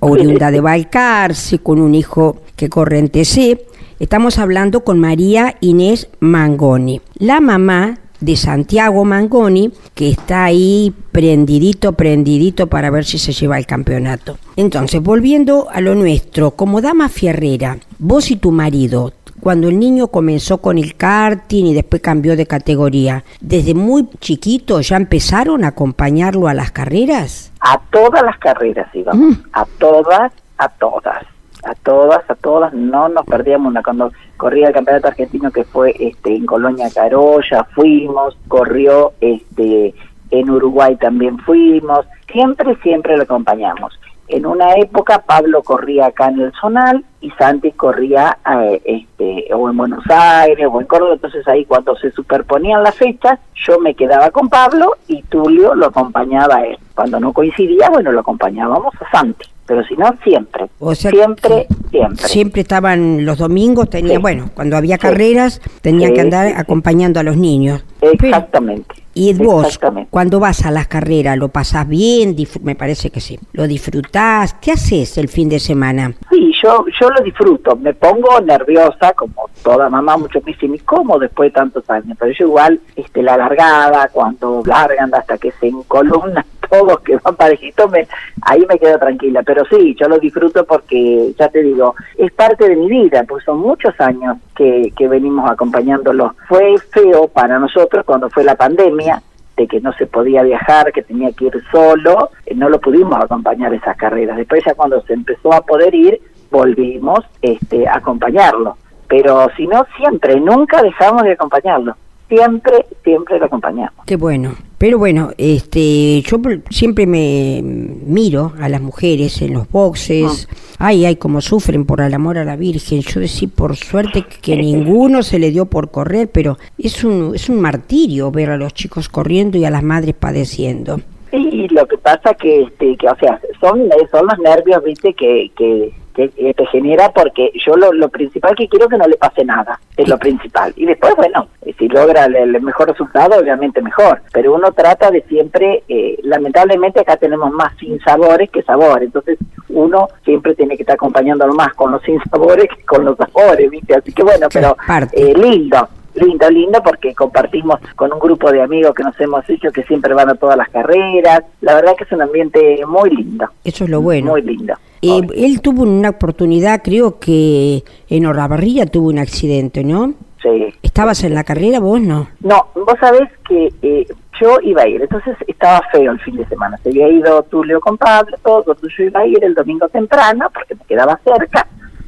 Oriunda 0.01 0.51
de 0.51 0.61
Balcarce, 0.61 1.61
con 1.61 1.81
un 1.81 1.95
hijo 1.95 2.37
que 2.55 2.69
corre 2.69 2.99
en 2.99 3.09
TC. 3.09 3.59
Estamos 3.99 4.39
hablando 4.39 4.85
con 4.85 5.01
María 5.01 5.57
Inés 5.61 6.11
Mangoni, 6.21 7.01
la 7.15 7.41
mamá 7.41 7.99
de 8.21 8.37
Santiago 8.37 9.05
Mangoni, 9.05 9.73
que 9.95 10.11
está 10.11 10.45
ahí 10.45 10.95
prendidito, 11.13 11.93
prendidito 11.93 12.67
para 12.67 12.91
ver 12.91 13.05
si 13.05 13.19
se 13.19 13.33
lleva 13.33 13.59
el 13.59 13.67
campeonato. 13.67 14.39
Entonces, 14.57 15.03
volviendo 15.03 15.69
a 15.71 15.81
lo 15.81 15.95
nuestro, 15.95 16.53
como 16.53 16.81
dama 16.81 17.09
fierrera, 17.09 17.79
vos 17.99 18.31
y 18.31 18.37
tu 18.37 18.53
marido, 18.53 19.13
cuando 19.41 19.69
el 19.69 19.79
niño 19.79 20.09
comenzó 20.09 20.59
con 20.59 20.79
el 20.79 20.97
karting 20.97 21.67
y 21.67 21.75
después 21.75 22.03
cambió 22.03 22.37
de 22.37 22.47
categoría, 22.47 23.25
¿desde 23.41 23.75
muy 23.75 24.09
chiquito 24.21 24.81
ya 24.81 24.97
empezaron 24.97 25.65
a 25.65 25.69
acompañarlo 25.69 26.49
a 26.49 26.55
las 26.55 26.73
carreras? 26.73 27.53
A 27.61 27.79
todas 27.91 28.23
las 28.23 28.39
carreras 28.39 28.89
íbamos, 28.95 29.37
mm. 29.37 29.43
a 29.53 29.65
todas, 29.79 30.33
a 30.59 30.69
todas 30.69 31.36
a 31.67 31.75
todas, 31.75 32.29
a 32.31 32.35
todas, 32.37 32.73
no 32.73 33.09
nos 33.09 33.27
perdíamos 33.27 33.71
una 33.71 33.83
cuando 33.83 34.13
corría 34.37 34.69
el 34.69 34.75
campeonato 34.75 35.09
argentino 35.09 35.51
que 35.51 35.65
fue 35.65 35.95
este 35.99 36.35
en 36.35 36.47
Colonia 36.47 36.89
Carolla, 36.95 37.65
fuimos, 37.75 38.37
corrió 38.49 39.13
este 39.21 39.95
en 40.31 40.51
Uruguay 40.51 40.97
también 40.97 41.39
fuimos, 41.39 42.07
siempre, 42.31 42.77
siempre 42.83 43.17
lo 43.17 43.25
acompañamos. 43.25 43.99
En 44.29 44.45
una 44.45 44.75
época 44.75 45.23
Pablo 45.25 45.63
corría 45.63 46.07
acá 46.07 46.29
en 46.29 46.41
el 46.41 46.53
Zonal 46.61 47.05
y 47.21 47.31
Santi 47.33 47.71
corría 47.73 48.39
eh, 48.61 48.83
este, 48.85 49.55
o 49.55 49.71
en 49.71 49.77
Buenos 49.77 50.05
Aires 50.09 50.67
o 50.69 50.81
en 50.81 50.87
Córdoba, 50.87 51.15
entonces 51.15 51.47
ahí 51.47 51.65
cuando 51.65 51.95
se 51.97 52.11
superponían 52.11 52.83
las 52.83 52.97
fechas 52.97 53.39
yo 53.55 53.79
me 53.79 53.95
quedaba 53.95 54.31
con 54.31 54.49
Pablo 54.49 54.97
y 55.07 55.23
Tulio 55.23 55.75
lo 55.75 55.87
acompañaba 55.87 56.57
a 56.57 56.67
él. 56.67 56.79
Cuando 56.95 57.21
no 57.21 57.33
coincidía, 57.33 57.89
bueno, 57.91 58.11
lo 58.11 58.21
acompañábamos 58.21 58.95
a 59.01 59.11
Santi 59.11 59.47
pero 59.67 59.85
si 59.85 59.95
no, 59.97 60.15
siempre. 60.25 60.67
O 60.79 60.95
sea, 60.95 61.11
siempre, 61.11 61.67
siempre. 61.91 62.29
Siempre 62.29 62.61
estaban 62.63 63.25
los 63.25 63.39
domingos, 63.39 63.91
tenía, 63.91 64.15
Sí. 64.17 64.21
bueno, 64.23 64.51
cuando 64.55 64.77
había 64.77 64.97
Sí. 64.97 65.01
carreras, 65.03 65.61
tenían 65.81 66.11
Sí, 66.11 66.15
que 66.15 66.21
andar 66.23 66.55
acompañando 66.57 67.21
a 67.21 67.23
los 67.23 67.37
niños. 67.37 67.85
Exactamente. 68.01 68.95
Y 69.15 69.33
vos, 69.33 69.81
cuando 70.11 70.39
vas 70.41 70.67
a 70.67 70.71
las 70.71 70.89
carreras, 70.89 71.39
¿lo 71.39 71.49
pasás 71.49 71.89
bien? 71.89 72.37
Me 72.63 72.75
parece 72.75 73.09
que 73.09 73.21
sí. 73.21 73.39
¿Lo 73.55 73.67
disfrutás? 73.67 74.53
¿Qué 74.61 74.73
haces 74.73 75.17
el 75.17 75.29
fin 75.29 75.49
de 75.49 75.59
semana? 75.59 76.13
Sí, 76.31 76.53
yo, 76.63 76.85
yo 77.01 77.09
lo 77.09 77.23
disfruto. 77.25 77.77
Me 77.77 77.95
pongo 77.95 78.39
nerviosa, 78.43 79.15
como 79.15 79.49
toda 79.63 79.89
mamá, 79.89 80.19
mucho 80.19 80.39
me 80.45 80.53
dicen, 80.53 80.75
¿y 80.75 80.79
cómo 80.81 81.19
después 81.19 81.47
de 81.51 81.55
tantos 81.55 81.89
años? 81.89 82.15
Pero 82.21 82.33
yo 82.39 82.45
igual, 82.45 82.79
este, 82.95 83.23
la 83.23 83.39
largada, 83.39 84.11
cuando 84.13 84.63
largan 84.67 85.15
hasta 85.15 85.39
que 85.39 85.51
se 85.53 85.69
encolumnan 85.69 86.45
todos, 86.69 87.01
que 87.01 87.17
van 87.17 87.37
parejitos, 87.37 87.91
me, 87.91 88.07
ahí 88.43 88.65
me 88.69 88.79
quedo 88.79 88.99
tranquila. 88.99 89.43
Pero 89.43 89.65
sí, 89.67 89.97
yo 89.99 90.09
lo 90.09 90.19
disfruto 90.19 90.65
porque, 90.65 91.33
ya 91.39 91.49
te 91.49 91.63
digo, 91.63 91.95
es 92.17 92.33
parte 92.33 92.69
de 92.69 92.77
mi 92.77 92.89
vida, 92.89 93.25
pues 93.29 93.45
son 93.45 93.59
muchos 93.59 93.99
años 94.01 94.37
que, 94.55 94.93
que 94.97 95.09
venimos 95.09 95.51
acompañándolo. 95.51 96.35
Fue 96.49 96.77
feo 96.91 97.29
para 97.29 97.59
nosotros 97.59 98.05
cuando 98.05 98.31
fue 98.31 98.45
la 98.45 98.55
pandemia, 98.55 99.23
de 99.57 99.67
que 99.67 99.81
no 99.81 99.93
se 99.95 100.07
podía 100.07 100.43
viajar, 100.43 100.93
que 100.93 101.03
tenía 101.03 101.33
que 101.33 101.47
ir 101.47 101.63
solo, 101.71 102.31
eh, 102.45 102.55
no 102.55 102.69
lo 102.69 102.79
pudimos 102.79 103.17
acompañar 103.17 103.73
esas 103.73 103.97
carreras. 103.97 104.37
Después 104.37 104.63
ya 104.65 104.75
cuando 104.75 105.01
se 105.03 105.15
empezó 105.15 105.53
a 105.53 105.63
poder 105.63 105.95
ir, 105.95 106.21
volvimos 106.51 107.21
este, 107.41 107.89
a 107.89 107.97
acompañarlo. 107.97 108.77
Pero 109.09 109.49
si 109.57 109.67
no, 109.67 109.87
siempre, 109.97 110.39
nunca 110.41 110.83
dejamos 110.83 111.23
de 111.23 111.33
acompañarlo. 111.33 111.97
Siempre, 112.29 112.87
siempre 113.05 113.39
lo 113.39 113.47
acompañamos. 113.47 114.05
Qué 114.05 114.17
bueno. 114.17 114.55
Pero 114.79 114.99
bueno, 114.99 115.31
este, 115.39 116.21
yo 116.21 116.39
siempre 116.69 117.07
me 117.07 117.63
miro 117.63 118.53
a 118.61 118.69
las 118.69 118.83
mujeres 118.83 119.41
en 119.41 119.55
los 119.55 119.71
boxes. 119.71 120.49
Ay, 120.79 121.07
ay, 121.07 121.17
cómo 121.17 121.41
sufren 121.41 121.87
por 121.87 122.03
el 122.03 122.13
amor 122.13 122.37
a 122.37 122.45
la 122.45 122.57
Virgen. 122.57 123.01
Yo 123.01 123.21
decía, 123.21 123.49
por 123.55 123.77
suerte 123.77 124.27
que 124.43 124.57
ninguno 124.57 125.23
se 125.23 125.39
le 125.39 125.51
dio 125.51 125.67
por 125.67 125.91
correr, 125.91 126.29
pero 126.31 126.59
es 126.77 127.05
un, 127.05 127.33
es 127.35 127.49
un 127.49 127.61
martirio 127.61 128.31
ver 128.31 128.51
a 128.51 128.59
los 128.59 128.75
chicos 128.75 129.09
corriendo 129.09 129.57
y 129.57 129.65
a 129.65 129.71
las 129.71 129.83
madres 129.83 130.15
padeciendo. 130.15 131.01
Y 131.33 131.69
lo 131.69 131.87
que 131.87 131.99
pasa 131.99 132.35
que, 132.35 132.63
este, 132.63 132.97
que 132.97 133.09
o 133.09 133.17
sea, 133.17 133.41
son, 133.61 133.89
son 134.11 134.27
los 134.27 134.39
nervios, 134.39 134.83
viste, 134.85 135.13
que, 135.15 135.51
que, 135.57 135.93
que, 136.15 136.31
eh, 136.37 136.55
te 136.55 136.67
genera 136.67 137.11
porque 137.13 137.51
yo 137.67 137.77
lo, 137.77 137.93
lo 137.93 138.09
principal 138.09 138.55
que 138.57 138.69
quiero 138.69 138.89
que 138.89 138.97
no 138.97 139.07
le 139.07 139.17
pase 139.17 139.45
nada, 139.45 139.79
es 139.97 140.09
lo 140.09 140.19
principal. 140.19 140.73
Y 140.77 140.87
después, 140.87 141.15
bueno, 141.17 141.49
eh, 141.63 141.75
si 141.79 141.89
logra 141.89 142.27
el, 142.27 142.61
mejor 142.63 142.89
resultado, 142.89 143.39
obviamente 143.41 143.83
mejor. 143.83 144.23
Pero 144.33 144.55
uno 144.55 144.73
trata 144.73 145.11
de 145.11 145.23
siempre, 145.23 145.83
eh, 145.89 146.19
lamentablemente 146.23 147.01
acá 147.01 147.17
tenemos 147.17 147.53
más 147.53 147.77
sinsabores 147.79 148.51
que 148.51 148.63
sabores, 148.63 149.07
entonces 149.07 149.39
uno 149.69 150.09
siempre 150.25 150.55
tiene 150.55 150.77
que 150.77 150.85
estar 150.85 150.95
acompañándolo 150.95 151.53
más 151.55 151.75
con 151.75 151.93
los 151.93 152.03
sinsabores 152.03 152.69
que 152.75 152.85
con 152.85 153.05
los 153.05 153.17
sabores, 153.17 153.71
viste. 153.71 153.95
Así 153.95 154.13
que 154.13 154.23
bueno, 154.23 154.49
pero 154.53 154.77
eh, 155.13 155.35
lindo, 155.37 155.89
lindo, 156.17 156.51
lindo, 156.51 156.81
porque 156.83 157.15
compartimos 157.15 157.79
con 157.95 158.13
un 158.13 158.19
grupo 158.19 158.51
de 158.51 158.63
amigos 158.63 158.95
que 158.95 159.03
nos 159.03 159.19
hemos 159.21 159.49
hecho 159.49 159.71
que 159.71 159.83
siempre 159.85 160.15
van 160.15 160.31
a 160.31 160.35
todas 160.35 160.57
las 160.57 160.69
carreras. 160.69 161.43
La 161.61 161.75
verdad 161.75 161.95
que 161.97 162.05
es 162.05 162.13
un 162.13 162.23
ambiente 162.23 162.81
muy 162.87 163.11
lindo. 163.11 163.47
Eso 163.65 163.85
es 163.85 163.91
lo 163.91 164.01
bueno. 164.01 164.33
Muy 164.33 164.43
lindo. 164.43 164.75
Eh, 165.03 165.21
él 165.37 165.61
tuvo 165.61 165.83
una 165.83 166.11
oportunidad, 166.11 166.83
creo 166.83 167.19
que 167.19 167.85
en 168.09 168.27
Olavarría 168.27 168.87
tuvo 168.87 169.09
un 169.09 169.19
accidente, 169.19 169.85
¿no? 169.85 170.15
Sí. 170.43 170.73
¿Estabas 170.83 171.23
en 171.25 171.35
la 171.35 171.45
carrera 171.45 171.81
vos, 171.81 172.01
no? 172.01 172.29
No, 172.41 172.69
vos 172.75 172.95
sabés 173.01 173.29
que 173.49 173.73
eh, 173.83 174.07
yo 174.41 174.59
iba 174.63 174.83
a 174.83 174.89
ir, 174.89 175.03
entonces 175.03 175.37
estaba 175.47 175.81
feo 175.93 176.13
el 176.13 176.21
fin 176.21 176.37
de 176.37 176.47
semana. 176.47 176.77
Se 176.79 176.91
había 176.91 177.09
ido 177.09 177.43
Tulio 177.45 177.81
con 177.81 177.97
Pablo, 177.97 178.37
todo, 178.43 178.77
yo 178.81 179.05
iba 179.05 179.21
a 179.21 179.27
ir 179.27 179.43
el 179.45 179.55
domingo 179.55 179.89
temprano 179.89 180.49
porque 180.53 180.75
me 180.75 180.85
quedaba 180.85 181.19
cerca 181.25 181.67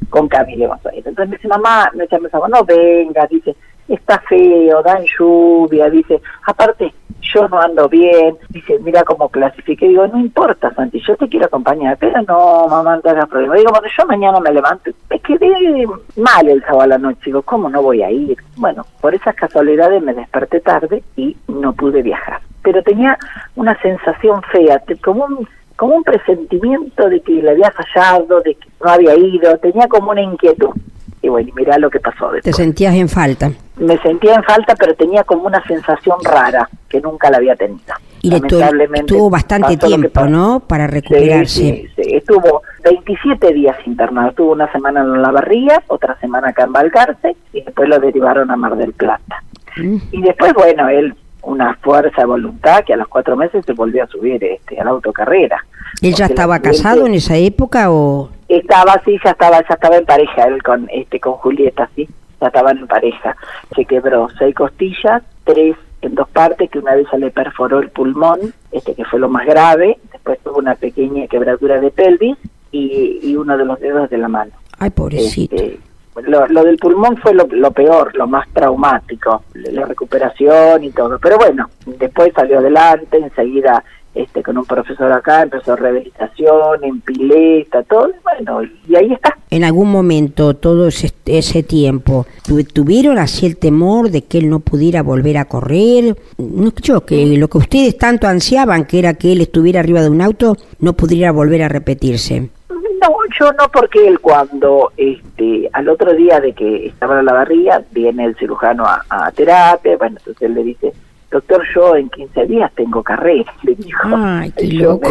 con 0.09 0.25
ir. 0.25 1.07
Entonces 1.07 1.29
me 1.29 1.35
dice, 1.35 1.47
mamá, 1.47 1.91
me 1.93 2.07
llama, 2.07 2.29
no 2.47 2.63
venga, 2.63 3.27
dice, 3.27 3.55
está 3.89 4.19
feo, 4.19 4.81
dan 4.83 5.03
lluvia, 5.17 5.89
dice, 5.89 6.21
aparte 6.45 6.93
yo 7.21 7.47
no 7.47 7.59
ando 7.59 7.87
bien, 7.89 8.37
dice, 8.49 8.79
mira 8.79 9.03
cómo 9.03 9.29
clasifique, 9.29 9.87
digo, 9.87 10.07
no 10.07 10.19
importa, 10.19 10.73
Santi, 10.73 11.01
yo 11.05 11.15
te 11.15 11.27
quiero 11.27 11.45
acompañar, 11.45 11.97
pero 11.99 12.21
no, 12.27 12.67
mamá, 12.67 12.95
no 12.95 13.01
te 13.01 13.09
hagas 13.09 13.27
problema. 13.27 13.55
Digo, 13.55 13.71
cuando 13.71 13.89
yo 13.95 14.05
mañana 14.05 14.39
me 14.39 14.51
levanto, 14.51 14.91
me 15.09 15.19
quedé 15.19 15.85
mal 16.17 16.47
el 16.47 16.61
sábado 16.61 16.81
a 16.81 16.87
la 16.87 16.97
noche, 16.97 17.19
digo, 17.25 17.41
¿cómo 17.43 17.69
no 17.69 17.81
voy 17.81 18.01
a 18.01 18.11
ir? 18.11 18.37
Bueno, 18.55 18.85
por 19.01 19.13
esas 19.13 19.35
casualidades 19.35 20.01
me 20.01 20.13
desperté 20.13 20.59
tarde 20.61 21.03
y 21.15 21.35
no 21.47 21.73
pude 21.73 22.01
viajar. 22.01 22.41
Pero 22.63 22.81
tenía 22.83 23.17
una 23.55 23.79
sensación 23.81 24.41
fea, 24.51 24.81
como 25.03 25.25
un 25.25 25.47
como 25.75 25.95
un 25.95 26.03
presentimiento 26.03 27.07
de 27.07 27.21
que 27.21 27.31
le 27.41 27.51
había 27.51 27.71
fallado, 27.71 28.41
de 28.41 28.53
que 28.55 28.67
no 28.83 28.91
había 28.91 29.15
ido, 29.15 29.57
tenía 29.59 29.87
como 29.87 30.11
una 30.11 30.21
inquietud. 30.21 30.71
Y 31.21 31.27
bueno, 31.29 31.49
y 31.49 31.51
mirá 31.53 31.77
lo 31.77 31.89
que 31.89 31.99
pasó 31.99 32.29
Te 32.29 32.35
después. 32.35 32.55
sentías 32.55 32.95
en 32.95 33.09
falta. 33.09 33.51
Me 33.77 33.97
sentía 33.99 34.35
en 34.35 34.43
falta, 34.43 34.73
pero 34.75 34.93
tenía 34.95 35.23
como 35.23 35.43
una 35.47 35.61
sensación 35.67 36.17
rara 36.23 36.69
que 36.87 36.99
nunca 37.01 37.29
la 37.29 37.37
había 37.37 37.55
tenido. 37.55 37.81
Y 38.21 38.31
Lamentablemente 38.31 39.13
tuvo 39.13 39.29
bastante 39.29 39.77
tiempo. 39.77 40.25
¿no? 40.25 40.59
Para 40.61 40.87
Sí, 40.87 40.93
recuperarse. 40.93 41.53
sí, 41.61 41.87
sí. 41.95 42.15
Estuvo 42.15 42.61
27 42.83 43.53
días 43.53 43.75
internado. 43.85 44.29
Estuvo 44.29 44.51
una 44.51 44.71
semana 44.71 45.01
en 45.01 45.21
La 45.21 45.31
Barría, 45.31 45.81
otra 45.87 46.17
semana 46.19 46.49
acá 46.49 46.63
en 46.63 46.73
Balcarce 46.73 47.35
y 47.53 47.61
después 47.61 47.87
lo 47.89 47.99
derivaron 47.99 48.49
a 48.51 48.55
Mar 48.57 48.75
del 48.75 48.93
Plata. 48.93 49.41
Mm. 49.77 49.97
Y 50.11 50.21
después, 50.21 50.53
bueno, 50.53 50.89
él, 50.89 51.15
una 51.43 51.73
fuerza 51.75 52.21
de 52.21 52.25
voluntad 52.27 52.83
que 52.85 52.93
a 52.93 52.97
los 52.97 53.07
cuatro 53.07 53.37
meses 53.37 53.65
se 53.65 53.73
volvió 53.73 54.03
a 54.03 54.07
subir 54.07 54.43
este, 54.43 54.79
a 54.79 54.83
la 54.83 54.91
autocarrera. 54.91 55.63
¿Él 56.01 56.13
ya 56.13 56.25
estaba 56.25 56.59
casado 56.59 57.05
en 57.05 57.13
esa 57.13 57.35
época 57.37 57.91
o...? 57.91 58.29
Estaba, 58.49 59.01
sí, 59.05 59.17
ya 59.23 59.31
estaba, 59.31 59.59
ya 59.61 59.75
estaba 59.75 59.97
en 59.97 60.05
pareja 60.05 60.45
él 60.45 60.61
con, 60.63 60.89
este, 60.91 61.19
con 61.19 61.33
Julieta, 61.33 61.89
sí, 61.95 62.09
ya 62.41 62.47
estaban 62.47 62.79
en 62.79 62.87
pareja. 62.87 63.35
Se 63.75 63.85
quebró 63.85 64.27
seis 64.37 64.55
costillas, 64.55 65.21
tres 65.43 65.75
en 66.01 66.15
dos 66.15 66.27
partes, 66.29 66.69
que 66.69 66.79
una 66.79 66.93
de 66.95 67.01
ellas 67.01 67.19
le 67.19 67.29
perforó 67.29 67.79
el 67.79 67.89
pulmón, 67.89 68.39
este 68.71 68.95
que 68.95 69.05
fue 69.05 69.19
lo 69.19 69.29
más 69.29 69.45
grave, 69.45 69.99
después 70.11 70.39
tuvo 70.39 70.57
una 70.57 70.75
pequeña 70.75 71.27
quebradura 71.27 71.79
de 71.79 71.91
pelvis 71.91 72.37
y, 72.71 73.19
y 73.21 73.35
uno 73.35 73.57
de 73.57 73.65
los 73.65 73.79
dedos 73.79 74.09
de 74.09 74.17
la 74.17 74.27
mano. 74.27 74.51
Ay, 74.79 74.89
pobrecito. 74.89 75.55
Este, 75.55 75.79
lo, 76.23 76.47
lo 76.47 76.63
del 76.63 76.77
pulmón 76.77 77.17
fue 77.17 77.33
lo, 77.33 77.45
lo 77.51 77.71
peor, 77.71 78.15
lo 78.15 78.27
más 78.27 78.47
traumático, 78.49 79.43
la 79.53 79.85
recuperación 79.85 80.83
y 80.83 80.91
todo. 80.91 81.19
Pero 81.19 81.37
bueno, 81.37 81.69
después 81.85 82.33
salió 82.33 82.59
adelante, 82.59 83.17
enseguida 83.17 83.83
este 84.21 84.43
con 84.43 84.57
un 84.57 84.65
profesor 84.65 85.11
acá, 85.11 85.43
empezó 85.43 85.75
rehabilitación, 85.75 86.83
en 86.83 87.01
pileta, 87.01 87.83
todo, 87.83 88.09
y 88.09 88.13
bueno, 88.23 88.61
y 88.87 88.95
ahí 88.95 89.13
está. 89.13 89.37
En 89.51 89.63
algún 89.63 89.91
momento, 89.91 90.53
todo 90.55 90.87
ese, 90.87 91.11
ese 91.25 91.63
tiempo, 91.63 92.25
tu- 92.47 92.63
¿tuvieron 92.63 93.17
así 93.17 93.45
el 93.45 93.57
temor 93.57 94.09
de 94.11 94.23
que 94.23 94.37
él 94.39 94.49
no 94.49 94.59
pudiera 94.59 95.01
volver 95.03 95.37
a 95.37 95.45
correr? 95.45 96.15
No, 96.37 96.71
yo, 96.81 97.05
que 97.05 97.25
lo 97.37 97.47
que 97.47 97.57
ustedes 97.57 97.97
tanto 97.97 98.27
ansiaban, 98.27 98.85
que 98.85 98.99
era 98.99 99.13
que 99.15 99.31
él 99.31 99.41
estuviera 99.41 99.79
arriba 99.79 100.01
de 100.01 100.09
un 100.09 100.21
auto, 100.21 100.55
no 100.79 100.93
pudiera 100.93 101.31
volver 101.31 101.63
a 101.63 101.67
repetirse. 101.69 102.49
No, 102.69 103.15
yo 103.39 103.51
no, 103.53 103.69
porque 103.71 104.07
él 104.07 104.19
cuando, 104.19 104.91
este, 104.97 105.69
al 105.73 105.87
otro 105.87 106.13
día 106.13 106.39
de 106.41 106.51
que 106.53 106.87
estaba 106.87 107.19
en 107.19 107.25
la 107.25 107.33
barriga, 107.33 107.81
viene 107.91 108.25
el 108.25 108.35
cirujano 108.35 108.83
a, 108.85 109.03
a 109.09 109.31
terapia, 109.31 109.95
bueno, 109.97 110.17
entonces 110.19 110.41
él 110.43 110.53
le 110.53 110.63
dice, 110.63 110.91
doctor, 111.31 111.63
yo 111.75 111.95
en 111.95 112.09
15 112.09 112.45
días 112.45 112.71
tengo 112.75 113.03
carrera, 113.03 113.51
le 113.63 113.75
dijo. 113.75 114.07
Ay, 114.15 114.51
qué 114.57 114.67
loco. 114.73 115.09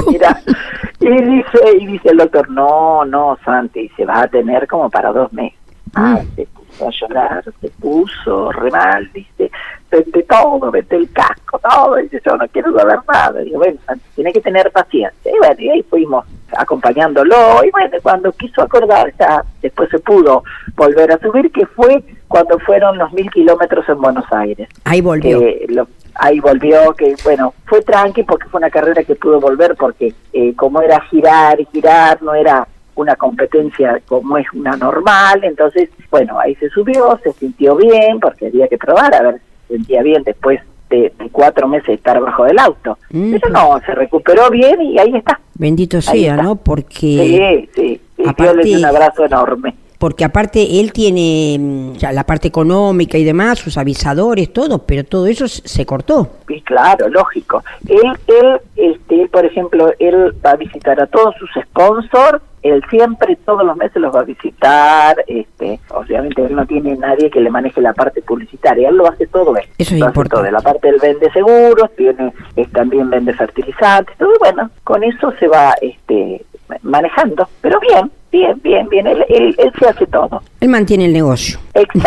y 1.01 1.09
dice, 1.09 1.59
y 1.81 1.87
dice 1.87 2.09
el 2.11 2.17
doctor, 2.19 2.49
no, 2.51 3.05
no, 3.05 3.39
Santi, 3.45 3.89
se 3.97 4.05
va 4.05 4.23
a 4.23 4.29
tener 4.29 4.67
como 4.67 4.91
para 4.91 5.13
dos 5.13 5.33
meses. 5.33 5.59
Ah, 5.95 6.21
se 6.37 6.47
puso 6.47 6.87
a 6.87 6.91
llorar, 6.91 7.45
se 7.61 7.69
puso 7.81 8.53
re 8.53 8.71
mal, 8.71 9.11
dice, 9.15 9.51
vende 9.91 10.23
todo, 10.25 10.71
vende 10.71 10.97
el 10.97 11.11
casco, 11.13 11.59
todo, 11.59 11.97
dice, 11.97 12.21
yo 12.25 12.37
no 12.37 12.47
quiero 12.49 12.73
saber 12.75 12.99
nada. 13.09 13.41
Digo, 13.41 13.59
bueno, 13.59 13.79
Santi, 13.87 14.05
tiene 14.15 14.33
que 14.33 14.41
tener 14.43 14.71
paciencia. 14.71 15.33
Y 15.33 15.39
bueno, 15.39 15.55
y 15.59 15.71
ahí 15.71 15.83
fuimos 15.85 16.27
acompañándolo, 16.57 17.35
y 17.65 17.71
bueno, 17.71 17.97
cuando 18.03 18.33
quiso 18.33 18.63
acordar, 18.63 19.13
ya 19.19 19.43
después 19.63 19.89
se 19.91 19.99
pudo 19.99 20.45
volver 20.77 21.13
a 21.13 21.19
subir, 21.19 21.51
que 21.53 21.65
fue 21.67 22.03
cuando 22.27 22.59
fueron 22.61 22.99
los 22.99 23.13
mil 23.13 23.31
kilómetros 23.31 23.89
en 23.89 24.01
Buenos 24.01 24.25
Aires 24.31 24.69
Ahí 24.85 25.01
volvió. 25.01 25.41
lo- 25.69 25.89
ahí 26.19 26.41
volvió, 26.41 26.93
que 26.95 27.15
bueno, 27.25 27.55
fue 27.65 27.81
tranqui 27.83 28.25
porque 28.25 28.49
fue 28.49 28.59
una 28.59 28.71
carrera 28.71 29.03
que 29.05 29.15
pudo 29.15 29.41
volver 29.41 29.75
porque 29.77 30.13
eh, 30.33 30.55
como 30.55 30.81
era 30.83 31.01
girar 31.03 31.61
y 31.61 31.67
girar, 31.73 32.21
no 32.23 32.35
era 32.35 32.67
una 32.97 33.15
competencia 33.15 34.01
como 34.07 34.37
es 34.39 34.47
una 34.53 34.77
normal, 34.77 35.45
entonces, 35.45 35.89
bueno, 36.11 36.39
ahí 36.41 36.55
se 36.57 36.69
subió, 36.71 37.19
se 37.23 37.33
sintió 37.35 37.77
bien 37.77 38.19
porque 38.21 38.49
había 38.49 38.67
que 38.69 38.77
probar 38.77 39.15
a 39.15 39.23
ver 39.23 39.35
si 39.35 39.41
se 39.69 39.75
sentía 39.77 40.03
bien 40.03 40.23
después 40.25 40.61
de, 40.91 41.13
de 41.17 41.31
cuatro 41.31 41.69
meses 41.69 41.87
de 41.87 41.95
estar 41.95 42.19
bajo 42.21 42.45
del 42.45 42.59
auto. 42.59 42.99
Mm. 43.11 43.33
Pero 43.33 43.51
no, 43.51 43.81
se 43.87 43.95
recuperó 43.95 44.51
bien 44.51 44.83
y 44.83 44.99
ahí 44.99 45.15
está. 45.15 45.39
Bendito 45.55 45.99
Ahí 46.09 46.23
sea, 46.25 46.33
está. 46.33 46.43
¿no? 46.43 46.57
Porque 46.57 46.97
Sí, 46.97 47.69
sí, 47.75 48.01
sí, 48.17 48.23
yo 48.25 48.31
aparte- 48.31 48.55
le 48.57 48.63
di 48.65 48.75
un 48.77 48.85
abrazo 48.85 49.25
enorme. 49.27 49.75
Porque 49.99 50.25
aparte 50.25 50.81
él 50.81 50.93
tiene 50.93 51.57
mm, 51.59 51.93
ya 51.95 52.13
la 52.13 52.25
parte 52.25 52.49
económica 52.49 53.19
y 53.19 53.25
demás, 53.25 53.59
sus 53.59 53.77
avisadores, 53.77 54.53
todo, 54.53 54.79
pero 54.79 55.05
todo 55.05 55.27
eso 55.27 55.49
se 55.49 55.85
cortó. 55.85 56.29
Y 56.49 56.61
claro, 56.63 57.09
lógico. 57.09 57.63
Él, 57.89 58.13
él, 58.29 58.61
este, 58.77 59.23
él, 59.23 59.29
por 59.29 59.45
ejemplo, 59.45 59.93
él 59.99 60.35
va 60.45 60.53
a 60.53 60.57
visitar 60.57 61.01
a 61.01 61.07
todos 61.07 61.35
sus 61.37 61.51
sponsors, 61.65 62.41
él 62.63 62.83
siempre, 62.91 63.37
todos 63.45 63.65
los 63.65 63.77
meses 63.77 63.97
los 64.01 64.15
va 64.15 64.21
a 64.21 64.25
visitar, 64.25 65.17
este, 65.27 65.81
obviamente 65.91 66.45
él 66.45 66.55
no 66.55 66.67
tiene 66.67 66.97
nadie 66.97 67.31
que 67.31 67.41
le 67.41 67.51
maneje 67.51 67.81
la 67.81 67.93
parte 67.93 68.21
publicitaria, 68.23 68.89
él 68.89 68.97
lo 68.97 69.09
hace 69.09 69.27
todo 69.27 69.57
él. 69.57 69.65
Eso 69.79 69.95
es 69.95 70.01
Lo 70.01 70.07
hace 70.07 70.11
importante. 70.11 70.49
todo. 70.49 70.53
La 70.53 70.61
parte 70.61 70.89
él 70.89 70.99
vende 71.01 71.31
seguros, 71.33 71.91
tiene, 71.97 72.33
es, 72.57 72.71
también 72.73 73.11
vende 73.11 73.33
fertilizantes, 73.33 74.17
todo 74.17 74.33
bueno, 74.41 74.71
con 74.85 75.05
eso 75.05 75.33
se 75.39 75.47
va 75.47 75.75
este, 75.81 76.45
manejando, 76.83 77.49
pero 77.61 77.79
bien, 77.81 78.11
bien, 78.31 78.61
bien, 78.63 78.89
bien, 78.89 79.07
él, 79.07 79.25
él, 79.29 79.55
él 79.59 79.73
se 79.79 79.87
hace 79.89 80.07
todo. 80.07 80.43
Él 80.61 80.69
mantiene 80.69 81.07
el 81.07 81.13
negocio. 81.13 81.59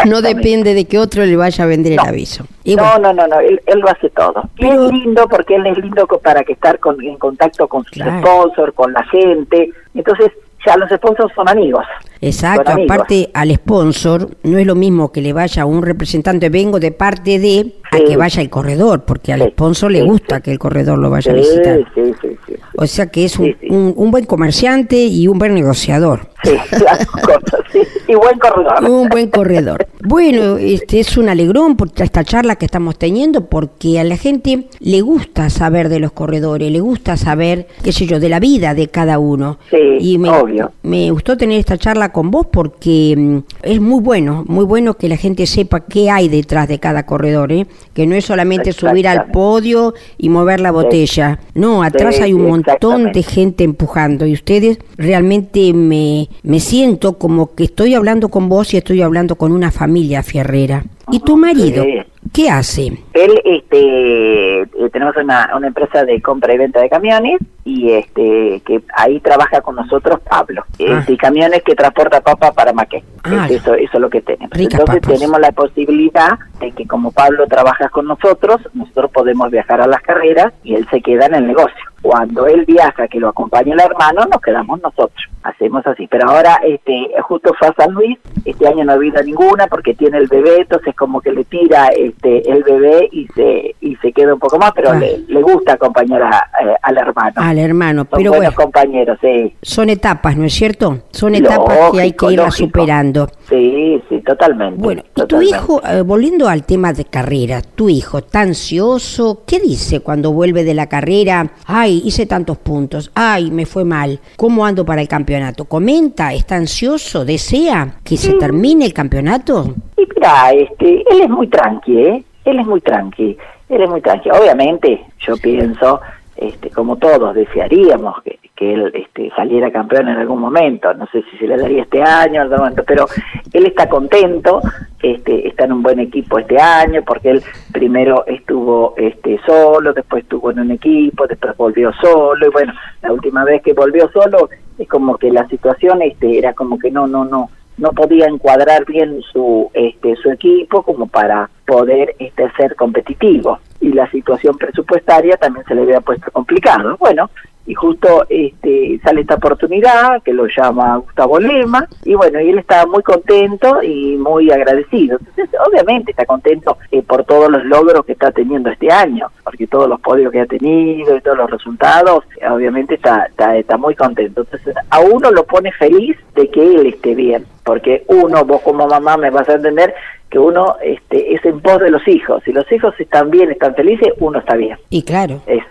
No 0.06 0.22
depende 0.22 0.74
de 0.74 0.86
que 0.86 1.00
otro 1.00 1.26
le 1.26 1.36
vaya 1.36 1.64
a 1.64 1.68
vender 1.68 1.96
No. 1.96 2.04
el 2.04 2.10
aviso. 2.10 2.46
Y 2.64 2.76
no, 2.76 2.84
bueno, 2.84 3.14
no, 3.14 3.28
no, 3.28 3.28
no, 3.36 3.40
él, 3.40 3.62
él 3.66 3.80
lo 3.80 3.90
hace 3.90 4.10
todo. 4.10 4.44
Y 4.58 4.68
Pero- 4.68 4.86
es 4.88 4.92
lindo 4.94 5.28
porque 5.30 5.56
él 5.56 5.66
es 5.68 5.78
lindo 5.78 6.06
para 6.08 6.44
que 6.44 6.54
estar 6.54 6.80
con, 6.80 7.02
en 7.04 7.18
contacto 7.18 7.68
con 7.68 7.84
sus 7.86 7.94
Claro. 7.94 8.20
sponsors, 8.20 8.74
con 8.74 8.94
la 8.94 9.04
gente. 9.06 9.70
Entonces, 9.96 10.32
ya 10.66 10.78
los 10.78 10.90
sponsors 10.90 11.34
son 11.34 11.50
amigos. 11.50 11.86
Exacto, 12.22 12.72
aparte 12.72 13.30
al 13.34 13.54
sponsor 13.56 14.30
no 14.44 14.58
es 14.60 14.68
lo 14.68 14.76
mismo 14.76 15.12
que 15.12 15.22
le 15.22 15.34
vaya 15.34 15.66
un 15.66 15.82
representante, 15.82 16.50
vengo 16.50 16.80
de 16.80 16.92
parte 16.92 17.40
de, 17.40 17.74
a 17.92 17.98
que 18.00 18.16
vaya 18.16 18.42
el 18.42 18.50
corredor, 18.50 19.04
porque 19.06 19.34
al 19.34 19.42
Sí, 19.42 19.48
sponsor 19.50 19.92
le 19.92 20.04
gusta 20.04 20.38
sí. 20.38 20.42
que 20.44 20.52
el 20.52 20.60
corredor 20.60 21.00
lo 21.00 21.10
vaya 21.10 21.32
a 21.32 21.36
visitar. 21.36 21.80
sí, 21.96 22.02
sí, 22.22 22.30
sí. 22.48 22.54
O 22.78 22.86
sea 22.88 23.08
que 23.08 23.26
es 23.26 23.38
un, 23.40 23.56
un- 23.70 23.94
un 23.98 24.12
buen 24.12 24.26
comerciante 24.26 24.98
y 25.04 25.28
un 25.28 25.40
buen 25.40 25.54
negociador. 25.56 26.30
Sí, 26.44 26.52
las 26.84 27.06
cosas, 27.08 27.62
sí. 27.72 27.80
Y 28.08 28.16
buen 28.16 28.38
corredor. 28.40 28.90
Un 28.90 29.10
buen 29.10 29.30
corredor. 29.30 29.88
Bueno, 30.04 30.58
este 30.58 31.00
es 31.00 31.18
un 31.18 31.30
alegrón 31.30 31.76
por 31.76 31.90
esta 31.96 32.24
charla 32.24 32.56
que 32.56 32.66
estamos 32.66 32.98
teniendo 32.98 33.46
porque 33.48 34.00
a 34.00 34.04
la 34.04 34.18
gente 34.18 34.68
le 34.80 35.02
gusta 35.02 35.50
saber 35.50 35.90
de 35.90 36.00
los 36.00 36.12
corredores, 36.12 36.72
le 36.72 36.80
gusta 36.80 37.18
saber, 37.18 37.68
qué 37.84 37.92
sé 37.92 38.06
yo, 38.08 38.20
de 38.20 38.30
la 38.30 38.40
vida 38.40 38.74
de 38.74 38.88
cada 38.90 39.20
uno. 39.20 39.60
Sí, 39.70 39.78
y 40.00 40.18
me, 40.18 40.30
obvio. 40.30 40.72
me 40.84 41.10
gustó 41.12 41.38
tener 41.38 41.60
esta 41.60 41.78
charla 41.78 42.11
con 42.12 42.32
vos 42.32 42.48
porque 42.52 43.16
mm, 43.18 43.38
es 43.64 43.80
muy 43.80 44.02
bueno, 44.02 44.44
muy 44.48 44.66
bueno 44.66 44.96
que 44.96 45.10
la 45.10 45.18
gente 45.18 45.46
sepa 45.46 45.82
qué 45.82 46.10
hay 46.10 46.30
detrás 46.30 46.68
de 46.68 46.80
cada 46.80 47.06
corredor, 47.06 47.52
¿eh? 47.52 47.68
que 47.94 48.06
no 48.06 48.16
es 48.16 48.26
solamente 48.26 48.74
subir 48.74 49.08
al 49.08 49.32
podio 49.32 49.94
y 50.18 50.30
mover 50.30 50.60
la 50.60 50.72
botella. 50.72 51.40
No, 51.54 51.84
atrás 51.84 52.16
Sí, 52.16 52.24
hay 52.24 52.34
un 52.34 52.48
montón 52.48 53.12
de 53.12 53.24
gente 53.24 53.64
empujando 53.64 54.26
y 54.26 54.34
ustedes 54.34 54.80
realmente 54.98 55.74
me, 55.74 56.30
me 56.44 56.60
siento 56.60 57.18
como 57.18 57.56
que 57.56 57.66
estoy 57.66 57.94
hablando 57.94 58.30
con 58.30 58.50
vos 58.50 58.74
y 58.74 58.78
estoy 58.78 59.02
hablando 59.02 59.36
con 59.36 59.52
una 59.52 59.72
familia 59.72 60.24
fierrera. 60.24 60.84
¿Y 61.12 61.20
tu 61.20 61.38
marido? 61.38 61.84
Sí. 61.84 62.11
¿Qué 62.34 62.50
hace? 62.50 62.88
Él, 63.14 63.42
este, 63.44 64.62
eh, 64.62 64.90
tenemos 64.94 65.16
una, 65.18 65.50
una 65.56 65.68
empresa 65.68 66.06
de 66.06 66.22
compra 66.22 66.54
y 66.54 66.58
venta 66.58 66.80
de 66.80 66.90
camiones 66.90 67.40
y 67.64 67.92
este 67.92 68.62
que 68.66 68.82
ahí 68.96 69.20
trabaja 69.20 69.62
con 69.62 69.76
nosotros 69.76 70.20
Pablo. 70.22 70.64
Ah. 70.74 71.00
Este, 71.00 71.14
y 71.14 71.18
camiones 71.18 71.62
que 71.64 71.76
transporta 71.76 72.22
papa 72.22 72.52
para 72.52 72.74
Maqué. 72.74 73.04
Ah. 73.24 73.48
Este, 73.50 73.56
eso, 73.56 73.74
eso 73.76 73.92
es 73.94 74.00
lo 74.00 74.10
que 74.10 74.22
tenemos. 74.22 74.58
Entonces 74.58 74.86
papas. 74.86 75.02
tenemos 75.02 75.40
la 75.40 75.52
posibilidad 75.52 76.40
de 76.60 76.72
que 76.72 76.88
como 76.88 77.12
Pablo 77.12 77.46
trabaja 77.48 77.90
con 77.90 78.08
nosotros, 78.08 78.62
nosotros 78.74 79.12
podemos 79.12 79.52
viajar 79.52 79.82
a 79.82 79.88
las 79.88 80.02
carreras 80.02 80.54
y 80.64 80.76
él 80.76 80.88
se 80.90 81.02
queda 81.02 81.26
en 81.26 81.36
el 81.36 81.48
negocio. 81.48 81.76
Cuando 82.02 82.48
él 82.48 82.66
viaja, 82.66 83.08
que 83.08 83.20
lo 83.20 83.30
acompañe 83.30 83.74
el 83.74 83.80
hermano, 83.80 84.26
nos 84.26 84.42
quedamos 84.42 84.82
nosotros. 84.82 85.24
Hacemos 85.44 85.86
así. 85.86 86.08
Pero 86.08 86.30
ahora, 86.30 86.60
este, 86.66 87.10
justo 87.22 87.54
fue 87.60 87.68
a 87.68 87.74
San 87.74 87.94
Luis, 87.94 88.18
este 88.44 88.68
año 88.68 88.84
no 88.84 88.94
ha 88.94 88.96
habido 88.96 89.22
ninguna 89.22 89.68
porque 89.68 89.94
tiene 89.94 90.18
el 90.18 90.28
bebé, 90.28 90.62
entonces 90.62 90.96
como 90.96 91.22
que 91.22 91.32
le 91.32 91.44
tira 91.44 91.90
este 92.12 92.50
el 92.52 92.64
bebé 92.64 93.10
y 93.12 93.28
se 93.36 93.76
y 93.82 93.96
se 93.98 94.12
queda 94.14 94.34
un 94.34 94.40
poco 94.40 94.58
más, 94.58 94.72
pero 94.76 94.92
Ah. 94.92 94.96
le, 95.00 95.18
le 95.28 95.42
gusta 95.42 95.74
acompañar 95.74 96.22
a- 96.22 96.48
eh, 96.64 96.76
al 96.82 96.98
hermano. 96.98 97.32
Al 97.36 97.58
hermano. 97.60 98.02
Son 98.10 98.18
Pero 98.20 98.32
buenos 98.32 98.56
bueno, 98.56 98.64
compañeros, 98.72 99.18
sí. 99.22 99.56
son 99.62 99.90
etapas, 99.90 100.38
¿no 100.38 100.46
es 100.46 100.54
cierto? 100.54 101.00
Son 101.12 101.36
etapas 101.36 101.92
que 101.92 102.02
hay 102.02 102.12
que 102.14 102.32
irlas 102.34 102.56
superando. 102.56 103.28
Sí, 103.50 104.02
sí, 104.10 104.20
totalmente. 104.22 104.82
Bueno, 104.82 105.04
y 105.16 105.26
tu 105.26 105.42
hijo, 105.42 105.82
eh, 105.86 106.02
volviendo 106.02 106.48
al 106.48 106.64
tema 106.64 106.94
de 106.94 107.06
carrera, 107.06 107.62
tu 107.62 107.90
hijo, 107.90 108.20
¿está 108.20 108.42
ansioso? 108.42 109.44
¿Qué 109.46 109.60
dice 109.60 110.00
cuando 110.00 110.32
vuelve 110.32 110.64
de 110.64 110.74
la 110.74 110.88
carrera? 110.88 111.52
Ay, 111.66 112.02
hice 112.06 112.26
tantos 112.26 112.58
puntos. 112.58 113.12
Ay, 113.16 113.52
me 113.52 113.66
fue 113.66 113.84
mal. 113.84 114.20
¿Cómo 114.38 114.66
ando 114.66 114.86
para 114.86 115.02
el 115.02 115.08
campeonato? 115.08 115.66
¿Comenta? 115.66 116.34
¿Está 116.34 116.56
ansioso? 116.56 117.26
¿Desea 117.26 117.96
que 118.04 118.18
se 118.18 118.34
termine 118.34 118.86
el 118.86 118.94
campeonato? 118.94 119.76
Mira, 120.22 120.52
este, 120.52 121.04
él 121.10 121.22
es 121.24 121.30
muy 121.30 121.48
tranqui, 121.48 121.98
¿eh? 121.98 122.24
Él 122.46 122.60
es 122.60 122.68
muy 122.68 122.80
tranqui, 122.80 123.36
él 123.70 123.82
es 123.82 123.90
muy 123.90 124.02
tranqui. 124.02 124.30
Obviamente, 124.30 125.04
yo 125.18 125.36
pienso, 125.38 126.00
este, 126.38 126.70
como 126.70 126.98
todos 126.98 127.34
desearíamos 127.34 128.22
que, 128.22 128.38
que 128.56 128.72
él 128.76 128.92
este, 128.94 129.32
saliera 129.36 129.72
campeón 129.72 130.10
en 130.10 130.18
algún 130.18 130.40
momento. 130.40 130.94
No 130.94 131.08
sé 131.08 131.24
si 131.24 131.38
se 131.40 131.48
le 131.48 131.58
daría 131.58 131.82
este 131.82 132.04
año, 132.04 132.48
pero 132.86 133.08
él 133.52 133.66
está 133.66 133.90
contento, 133.90 134.62
este, 135.02 135.48
está 135.48 135.66
en 135.66 135.72
un 135.72 135.82
buen 135.82 136.00
equipo 136.00 136.38
este 136.38 136.62
año, 136.62 137.02
porque 137.04 137.32
él 137.32 137.44
primero 137.74 138.24
estuvo 138.28 138.94
este, 138.98 139.40
solo, 139.44 139.92
después 139.92 140.22
estuvo 140.22 140.52
en 140.52 140.60
un 140.60 140.70
equipo, 140.70 141.26
después 141.26 141.58
volvió 141.58 141.92
solo, 141.94 142.46
y 142.46 142.52
bueno, 142.52 142.74
la 143.02 143.12
última 143.12 143.44
vez 143.44 143.64
que 143.64 143.74
volvió 143.74 144.08
solo, 144.12 144.52
es 144.78 144.88
como 144.88 145.18
que 145.18 145.32
la 145.32 145.48
situación 145.48 146.04
este, 146.04 146.38
era 146.38 146.54
como 146.54 146.78
que 146.78 146.92
no, 146.92 147.08
no, 147.08 147.26
no, 147.26 147.50
no 147.82 147.90
podía 147.94 148.28
encuadrar 148.28 148.86
bien 148.86 149.24
su 149.34 149.72
este 149.74 150.16
su 150.18 150.30
equipo 150.30 150.84
como 150.84 151.08
para 151.08 151.50
poder 151.66 152.16
este 152.20 152.50
ser 152.52 152.76
competitivo. 152.76 153.60
Y 153.80 153.92
la 153.92 154.10
situación 154.12 154.56
presupuestaria 154.56 155.36
también 155.38 155.66
se 155.66 155.74
le 155.74 155.82
había 155.82 156.00
puesto 156.00 156.30
complicado. 156.32 156.96
Bueno 157.00 157.32
y 157.66 157.74
justo 157.74 158.26
este 158.30 159.00
sale 159.04 159.22
esta 159.22 159.36
oportunidad 159.36 160.22
que 160.24 160.34
lo 160.34 160.48
llama 160.48 160.98
Gustavo 160.98 161.40
Lema 161.40 161.88
y 162.04 162.16
bueno 162.16 162.40
y 162.42 162.50
él 162.50 162.60
está 162.60 162.86
muy 162.86 163.04
contento 163.04 163.84
y 163.84 164.18
muy 164.18 164.52
agradecido. 164.52 165.18
Entonces 165.20 165.50
obviamente 165.68 166.12
está 166.12 166.26
contento 166.26 166.78
eh, 166.92 167.02
por 167.04 167.24
todos 167.24 167.50
los 167.50 167.64
logros 167.66 168.06
que 168.06 168.14
está 168.14 168.32
teniendo 168.32 168.70
este 168.70 168.92
año 168.92 169.28
porque 169.44 169.68
todos 169.68 169.88
los 169.88 170.00
podios 170.02 170.32
que 170.32 170.42
ha 170.42 170.46
tenido 170.46 171.16
y 171.16 171.22
todos 171.22 171.38
los 171.38 171.52
resultados 171.52 172.24
obviamente 172.50 172.96
está, 172.96 173.26
está 173.26 173.56
está 173.56 173.78
muy 173.78 173.96
contento. 173.96 174.42
Entonces 174.42 174.76
a 174.90 175.00
uno 175.00 175.32
lo 175.32 175.46
pone 175.46 175.72
feliz 175.72 176.18
de 176.36 176.50
que 176.50 176.62
él 176.62 176.88
esté 176.88 177.16
bien 177.16 177.46
porque 177.64 178.04
uno 178.08 178.44
vos 178.44 178.62
como 178.62 178.88
mamá 178.88 179.18
me 179.18 179.30
vas 179.30 179.48
a 179.50 179.54
entender 179.54 179.94
que 180.30 180.40
uno 180.40 180.78
este 180.82 181.36
es 181.36 181.46
en 181.46 181.60
pos 181.60 181.80
de 181.80 181.92
los 181.92 182.08
hijos. 182.08 182.42
Si 182.44 182.52
los 182.52 182.70
hijos 182.72 182.96
están 183.00 183.30
bien 183.30 183.52
están 183.52 183.76
felices 183.76 184.14
uno 184.20 184.40
está 184.40 184.56
bien. 184.56 184.78
Y 184.90 185.04
claro, 185.04 185.42
es 185.46 185.64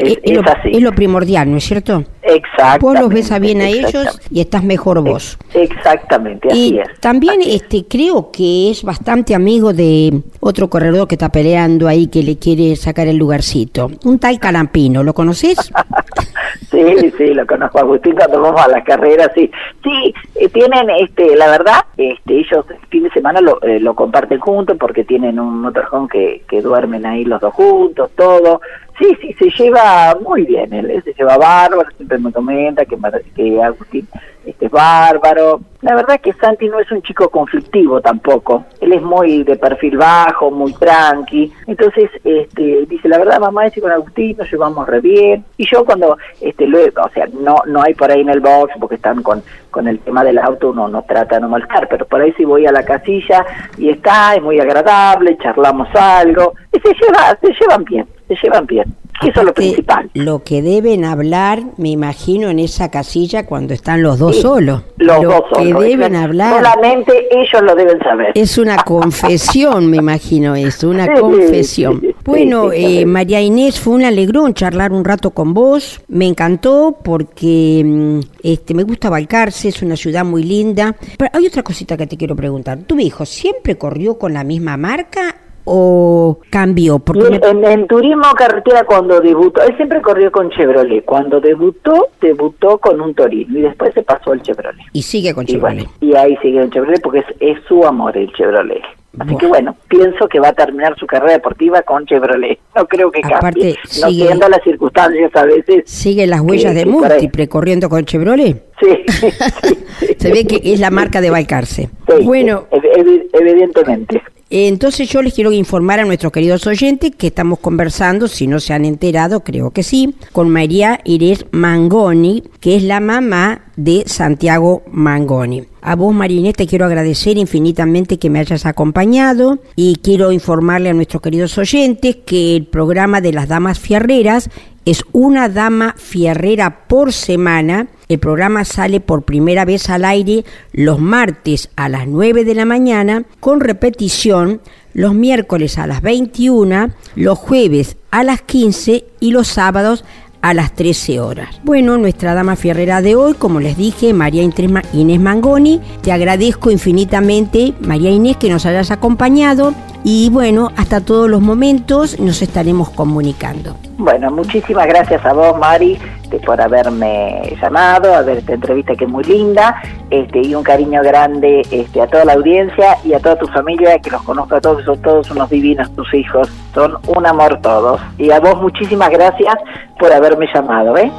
es, 0.00 0.34
lo, 0.34 0.40
así 0.42 0.70
es 0.72 0.82
lo 0.82 0.92
primordial, 0.92 1.50
¿no 1.50 1.56
es 1.56 1.64
cierto? 1.64 2.04
exactamente 2.22 2.84
Vos 2.86 2.98
los 2.98 3.08
ves 3.08 3.32
a 3.32 3.38
bien 3.38 3.60
a 3.60 3.68
ellos 3.68 4.20
y 4.30 4.40
estás 4.40 4.62
mejor 4.62 5.02
vos. 5.02 5.38
exactamente 5.54 6.48
así 6.50 6.74
Y 6.74 6.78
es 6.78 6.88
también 7.00 7.40
así 7.40 7.50
es. 7.50 7.62
este 7.62 7.84
creo 7.86 8.30
que 8.30 8.70
es 8.70 8.82
bastante 8.82 9.34
amigo 9.34 9.72
de 9.72 10.22
otro 10.40 10.68
corredor 10.70 11.08
que 11.08 11.14
está 11.16 11.30
peleando 11.30 11.88
ahí 11.88 12.06
que 12.06 12.22
le 12.22 12.38
quiere 12.38 12.76
sacar 12.76 13.08
el 13.08 13.16
lugarcito. 13.16 13.90
Un 14.04 14.18
tal 14.18 14.38
Calampino, 14.38 15.02
¿lo 15.02 15.14
conoces? 15.14 15.56
Sí, 16.70 17.10
sí, 17.16 17.34
lo 17.34 17.46
conozco 17.46 17.78
a 17.78 17.82
Agustín 17.82 18.14
cuando 18.14 18.40
vamos 18.40 18.60
a 18.60 18.68
las 18.68 18.84
carreras, 18.84 19.30
sí. 19.34 19.50
Sí, 19.82 20.14
eh, 20.36 20.48
tienen, 20.48 20.90
este, 20.90 21.36
la 21.36 21.48
verdad, 21.48 21.84
este, 21.96 22.38
ellos 22.38 22.64
el 22.70 22.86
fin 22.88 23.04
de 23.04 23.10
semana 23.10 23.40
lo, 23.40 23.60
eh, 23.62 23.80
lo 23.80 23.94
comparten 23.94 24.40
juntos 24.40 24.76
porque 24.78 25.04
tienen 25.04 25.38
un 25.38 25.62
motorhome 25.62 26.08
que, 26.08 26.42
que 26.48 26.62
duermen 26.62 27.06
ahí 27.06 27.24
los 27.24 27.40
dos 27.40 27.54
juntos, 27.54 28.10
todo. 28.16 28.60
Sí, 28.98 29.16
sí, 29.20 29.32
se 29.38 29.62
lleva 29.62 30.14
muy 30.20 30.44
bien, 30.44 30.72
él 30.74 31.02
se 31.02 31.14
lleva 31.14 31.38
bárbaro, 31.38 31.88
siempre 31.96 32.18
me 32.18 32.30
comenta 32.30 32.84
que, 32.84 32.98
que 33.34 33.62
Agustín 33.62 34.06
este, 34.50 34.66
es 34.66 34.72
bárbaro. 34.72 35.60
La 35.80 35.94
verdad 35.94 36.16
es 36.16 36.20
que 36.22 36.32
Santi 36.34 36.68
no 36.68 36.78
es 36.78 36.90
un 36.90 37.00
chico 37.02 37.30
conflictivo 37.30 38.00
tampoco, 38.00 38.64
él 38.80 38.92
es 38.92 39.00
muy 39.00 39.44
de 39.44 39.56
perfil 39.56 39.96
bajo, 39.96 40.50
muy 40.50 40.74
tranqui, 40.74 41.50
entonces 41.66 42.10
este, 42.22 42.84
dice, 42.86 43.08
la 43.08 43.16
verdad 43.16 43.40
mamá, 43.40 43.66
ese 43.66 43.80
con 43.80 43.90
Agustín 43.90 44.36
nos 44.36 44.50
llevamos 44.50 44.86
re 44.86 45.00
bien, 45.00 45.44
y 45.56 45.66
yo 45.66 45.84
cuando, 45.86 46.18
este, 46.40 46.66
luego, 46.66 47.02
o 47.02 47.08
sea, 47.10 47.26
no, 47.32 47.56
no 47.66 47.82
hay 47.82 47.94
por 47.94 48.10
ahí 48.10 48.20
en 48.20 48.28
el 48.28 48.40
box 48.40 48.74
porque 48.78 48.96
están 48.96 49.22
con, 49.22 49.42
con 49.70 49.88
el 49.88 49.98
tema 50.00 50.22
del 50.22 50.38
auto, 50.38 50.70
uno 50.70 50.86
no 50.88 51.02
trata 51.02 51.36
de 51.36 51.42
no 51.42 51.48
molestar, 51.48 51.88
pero 51.88 52.04
por 52.04 52.20
ahí 52.20 52.32
si 52.32 52.44
voy 52.44 52.66
a 52.66 52.72
la 52.72 52.82
casilla 52.82 53.46
y 53.78 53.88
está, 53.88 54.34
es 54.34 54.42
muy 54.42 54.60
agradable, 54.60 55.38
charlamos 55.38 55.88
algo, 55.94 56.52
y 56.72 56.80
se 56.80 56.92
lleva, 56.92 57.38
se 57.40 57.54
llevan 57.58 57.84
bien, 57.84 58.06
se 58.28 58.34
llevan 58.34 58.66
bien. 58.66 58.94
Eso 59.22 59.40
es 59.40 59.46
lo 59.46 59.54
principal. 59.54 60.10
Lo 60.14 60.42
que 60.42 60.62
deben 60.62 61.04
hablar, 61.04 61.62
me 61.76 61.90
imagino, 61.90 62.48
en 62.48 62.58
esa 62.58 62.90
casilla 62.90 63.46
cuando 63.46 63.74
están 63.74 64.02
los 64.02 64.18
dos 64.18 64.40
solos. 64.40 64.82
Los 64.96 65.22
lo 65.22 65.30
dos 65.30 65.42
que 65.56 65.64
solos. 65.66 65.82
deben 65.84 66.16
hablar. 66.16 66.62
Solamente 66.62 67.12
ellos 67.30 67.62
lo 67.62 67.74
deben 67.74 67.98
saber. 68.00 68.32
Es 68.34 68.56
una 68.58 68.76
confesión, 68.84 69.90
me 69.90 69.98
imagino 69.98 70.54
eso, 70.56 70.88
una 70.88 71.04
Sí, 71.06 71.12
confesión. 71.20 72.00
sí, 72.00 72.14
Bueno, 72.24 72.70
eh. 72.72 73.04
María 73.06 73.40
Inés, 73.40 73.78
fue 73.78 73.94
un 73.94 74.04
alegrón 74.04 74.54
charlar 74.54 74.92
un 74.92 75.04
rato 75.04 75.30
con 75.32 75.52
vos. 75.54 76.00
Me 76.08 76.26
encantó 76.26 76.96
porque 77.02 77.82
mm, 77.84 78.20
este, 78.42 78.74
me 78.74 78.84
gusta 78.84 79.10
Balcarce, 79.10 79.68
es 79.68 79.82
una 79.82 79.96
ciudad 79.96 80.24
muy 80.24 80.42
linda. 80.44 80.96
Pero 81.18 81.30
hay 81.34 81.46
otra 81.46 81.62
cosita 81.62 81.96
que 81.96 82.06
te 82.06 82.16
quiero 82.16 82.34
preguntar. 82.36 82.78
¿Tu 82.86 82.98
hijo 82.98 83.26
siempre 83.26 83.76
corrió 83.76 84.18
con 84.18 84.32
la 84.32 84.44
misma 84.44 84.76
marca 84.76 85.36
o 85.64 86.38
cambió? 86.50 86.98
Porque 86.98 87.20
Y 87.26 87.30
me- 87.30 87.36
en, 87.48 87.64
en 87.64 87.86
turismo 87.86 88.24
carretera 88.36 88.84
cuando 88.84 89.20
debutó, 89.20 89.62
él 89.62 89.76
siempre 89.76 90.00
corrió 90.02 90.30
con 90.32 90.50
Chevrolet. 90.50 91.04
Cuando 91.04 91.40
debutó, 91.40 92.08
debutó 92.20 92.78
con 92.78 93.00
un 93.00 93.14
Torino 93.14 93.58
y 93.58 93.62
después 93.62 93.92
se 93.94 94.02
pasó 94.02 94.32
al 94.32 94.42
Chevrolet. 94.42 94.84
Y 94.92 95.02
sigue 95.02 95.34
con 95.34 95.44
Y, 95.48 95.56
bueno, 95.56 95.82
Chevrolet. 95.82 96.02
y 96.02 96.16
ahí 96.16 96.36
sigue 96.42 96.60
el 96.60 96.70
Chevrolet 96.70 97.00
porque 97.02 97.20
es, 97.20 97.26
es 97.40 97.58
su 97.68 97.84
amor 97.84 98.16
el 98.16 98.32
Chevrolet. 98.32 98.82
Así 99.18 99.36
que 99.38 99.46
bueno, 99.48 99.76
pienso 99.88 100.28
que 100.28 100.38
va 100.38 100.48
a 100.50 100.52
terminar 100.52 100.94
su 100.96 101.04
carrera 101.04 101.32
deportiva 101.32 101.82
con 101.82 102.06
Chevrolet. 102.06 102.58
No 102.76 102.86
creo 102.86 103.10
que 103.10 103.20
Aparte, 103.24 103.40
cambie. 103.60 103.76
No 104.00 104.08
sigue- 104.08 104.26
siendo 104.26 104.48
las 104.48 104.62
circunstancias 104.62 105.30
a 105.34 105.44
veces. 105.44 105.82
Sigue 105.84 106.26
las 106.28 106.40
huellas 106.40 106.72
de 106.76 106.86
múltiple 106.86 107.48
corriendo 107.48 107.88
con 107.88 108.04
Chevrolet. 108.04 108.64
Sí, 108.80 108.96
sí, 109.08 109.28
sí. 109.30 110.16
Se 110.18 110.32
ve 110.32 110.46
que 110.46 110.58
es 110.72 110.80
la 110.80 110.90
marca 110.90 111.20
de 111.20 111.28
Balcarce. 111.28 111.90
Sí, 112.08 112.24
Bueno, 112.24 112.64
ev- 112.70 112.90
ev- 112.96 113.26
evidentemente. 113.34 114.22
Entonces 114.50 115.08
yo 115.08 115.22
les 115.22 115.32
quiero 115.32 115.52
informar 115.52 116.00
a 116.00 116.04
nuestros 116.04 116.32
queridos 116.32 116.66
oyentes 116.66 117.12
que 117.16 117.28
estamos 117.28 117.60
conversando, 117.60 118.26
si 118.26 118.48
no 118.48 118.58
se 118.58 118.74
han 118.74 118.84
enterado, 118.84 119.44
creo 119.44 119.70
que 119.70 119.84
sí, 119.84 120.16
con 120.32 120.48
María 120.48 121.00
Irés 121.04 121.46
Mangoni, 121.52 122.42
que 122.58 122.74
es 122.74 122.82
la 122.82 122.98
mamá 122.98 123.70
de 123.76 124.02
Santiago 124.06 124.82
Mangoni. 124.90 125.69
A 125.82 125.96
vos, 125.96 126.14
María 126.14 126.40
Inés, 126.40 126.54
te 126.54 126.66
quiero 126.66 126.84
agradecer 126.84 127.38
infinitamente 127.38 128.18
que 128.18 128.28
me 128.28 128.38
hayas 128.38 128.66
acompañado 128.66 129.60
y 129.76 129.96
quiero 129.96 130.30
informarle 130.30 130.90
a 130.90 130.94
nuestros 130.94 131.22
queridos 131.22 131.56
oyentes 131.56 132.16
que 132.26 132.54
el 132.56 132.66
programa 132.66 133.22
de 133.22 133.32
las 133.32 133.48
Damas 133.48 133.78
Fierreras 133.78 134.50
es 134.84 135.04
una 135.12 135.48
dama 135.48 135.94
fierrera 135.96 136.86
por 136.86 137.12
semana. 137.12 137.88
El 138.08 138.18
programa 138.18 138.64
sale 138.64 139.00
por 139.00 139.22
primera 139.22 139.64
vez 139.64 139.88
al 139.88 140.04
aire 140.04 140.44
los 140.72 141.00
martes 141.00 141.70
a 141.76 141.88
las 141.88 142.06
9 142.06 142.44
de 142.44 142.54
la 142.54 142.64
mañana, 142.66 143.24
con 143.40 143.60
repetición 143.60 144.60
los 144.92 145.14
miércoles 145.14 145.78
a 145.78 145.86
las 145.86 146.02
21, 146.02 146.90
los 147.14 147.38
jueves 147.38 147.96
a 148.10 148.24
las 148.24 148.42
15 148.42 149.04
y 149.20 149.30
los 149.30 149.48
sábados 149.48 150.04
a 150.42 150.54
las 150.54 150.72
13 150.72 151.20
horas. 151.20 151.60
Bueno, 151.64 151.98
nuestra 151.98 152.34
dama 152.34 152.56
fierrera 152.56 153.02
de 153.02 153.14
hoy, 153.16 153.34
como 153.34 153.60
les 153.60 153.76
dije, 153.76 154.12
María 154.14 154.42
Inés 154.42 154.70
Ma- 154.70 154.82
Inés 154.92 155.20
Mangoni, 155.20 155.80
te 156.02 156.12
agradezco 156.12 156.70
infinitamente, 156.70 157.74
María 157.80 158.10
Inés, 158.10 158.36
que 158.36 158.48
nos 158.48 158.64
hayas 158.66 158.90
acompañado 158.90 159.74
y 160.04 160.30
bueno, 160.30 160.70
hasta 160.76 161.00
todos 161.00 161.28
los 161.28 161.40
momentos 161.40 162.18
nos 162.18 162.42
estaremos 162.42 162.90
comunicando. 162.90 163.76
Bueno, 163.98 164.30
muchísimas 164.30 164.86
gracias 164.86 165.24
a 165.24 165.32
vos, 165.32 165.58
Mari, 165.58 165.98
por 166.38 166.60
haberme 166.60 167.56
llamado, 167.60 168.14
a 168.14 168.22
ver 168.22 168.38
esta 168.38 168.54
entrevista 168.54 168.94
que 168.94 169.04
es 169.04 169.10
muy 169.10 169.24
linda, 169.24 169.82
este, 170.10 170.40
y 170.40 170.54
un 170.54 170.62
cariño 170.62 171.02
grande 171.02 171.62
este, 171.70 172.00
a 172.00 172.06
toda 172.06 172.24
la 172.24 172.34
audiencia 172.34 172.96
y 173.04 173.12
a 173.12 173.20
toda 173.20 173.38
tu 173.38 173.46
familia, 173.48 173.98
que 173.98 174.10
los 174.10 174.22
conozco 174.22 174.56
a 174.56 174.60
todos, 174.60 174.84
son 174.84 175.00
todos 175.02 175.30
unos 175.30 175.50
divinos 175.50 175.90
tus 175.94 176.12
hijos, 176.14 176.48
son 176.74 176.96
un 177.08 177.26
amor 177.26 177.60
todos. 177.60 178.00
Y 178.18 178.30
a 178.30 178.40
vos 178.40 178.60
muchísimas 178.60 179.10
gracias 179.10 179.56
por 179.98 180.12
haberme 180.12 180.46
llamado, 180.52 180.96
¿eh? 180.96 181.10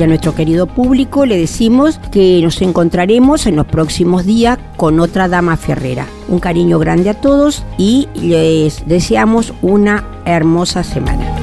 Y 0.00 0.02
a 0.02 0.06
nuestro 0.06 0.34
querido 0.34 0.66
público 0.66 1.26
le 1.26 1.36
decimos 1.36 2.00
que 2.10 2.40
nos 2.42 2.62
encontraremos 2.62 3.44
en 3.44 3.54
los 3.54 3.66
próximos 3.66 4.24
días 4.24 4.58
con 4.78 4.98
otra 4.98 5.28
dama 5.28 5.58
ferrera. 5.58 6.06
Un 6.26 6.40
cariño 6.40 6.78
grande 6.78 7.10
a 7.10 7.20
todos 7.20 7.66
y 7.76 8.08
les 8.14 8.88
deseamos 8.88 9.52
una 9.60 10.02
hermosa 10.24 10.84
semana. 10.84 11.36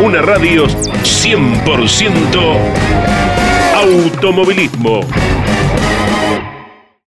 Una 0.01 0.21
radio 0.21 0.65
100% 0.65 2.57
automovilismo. 3.75 5.01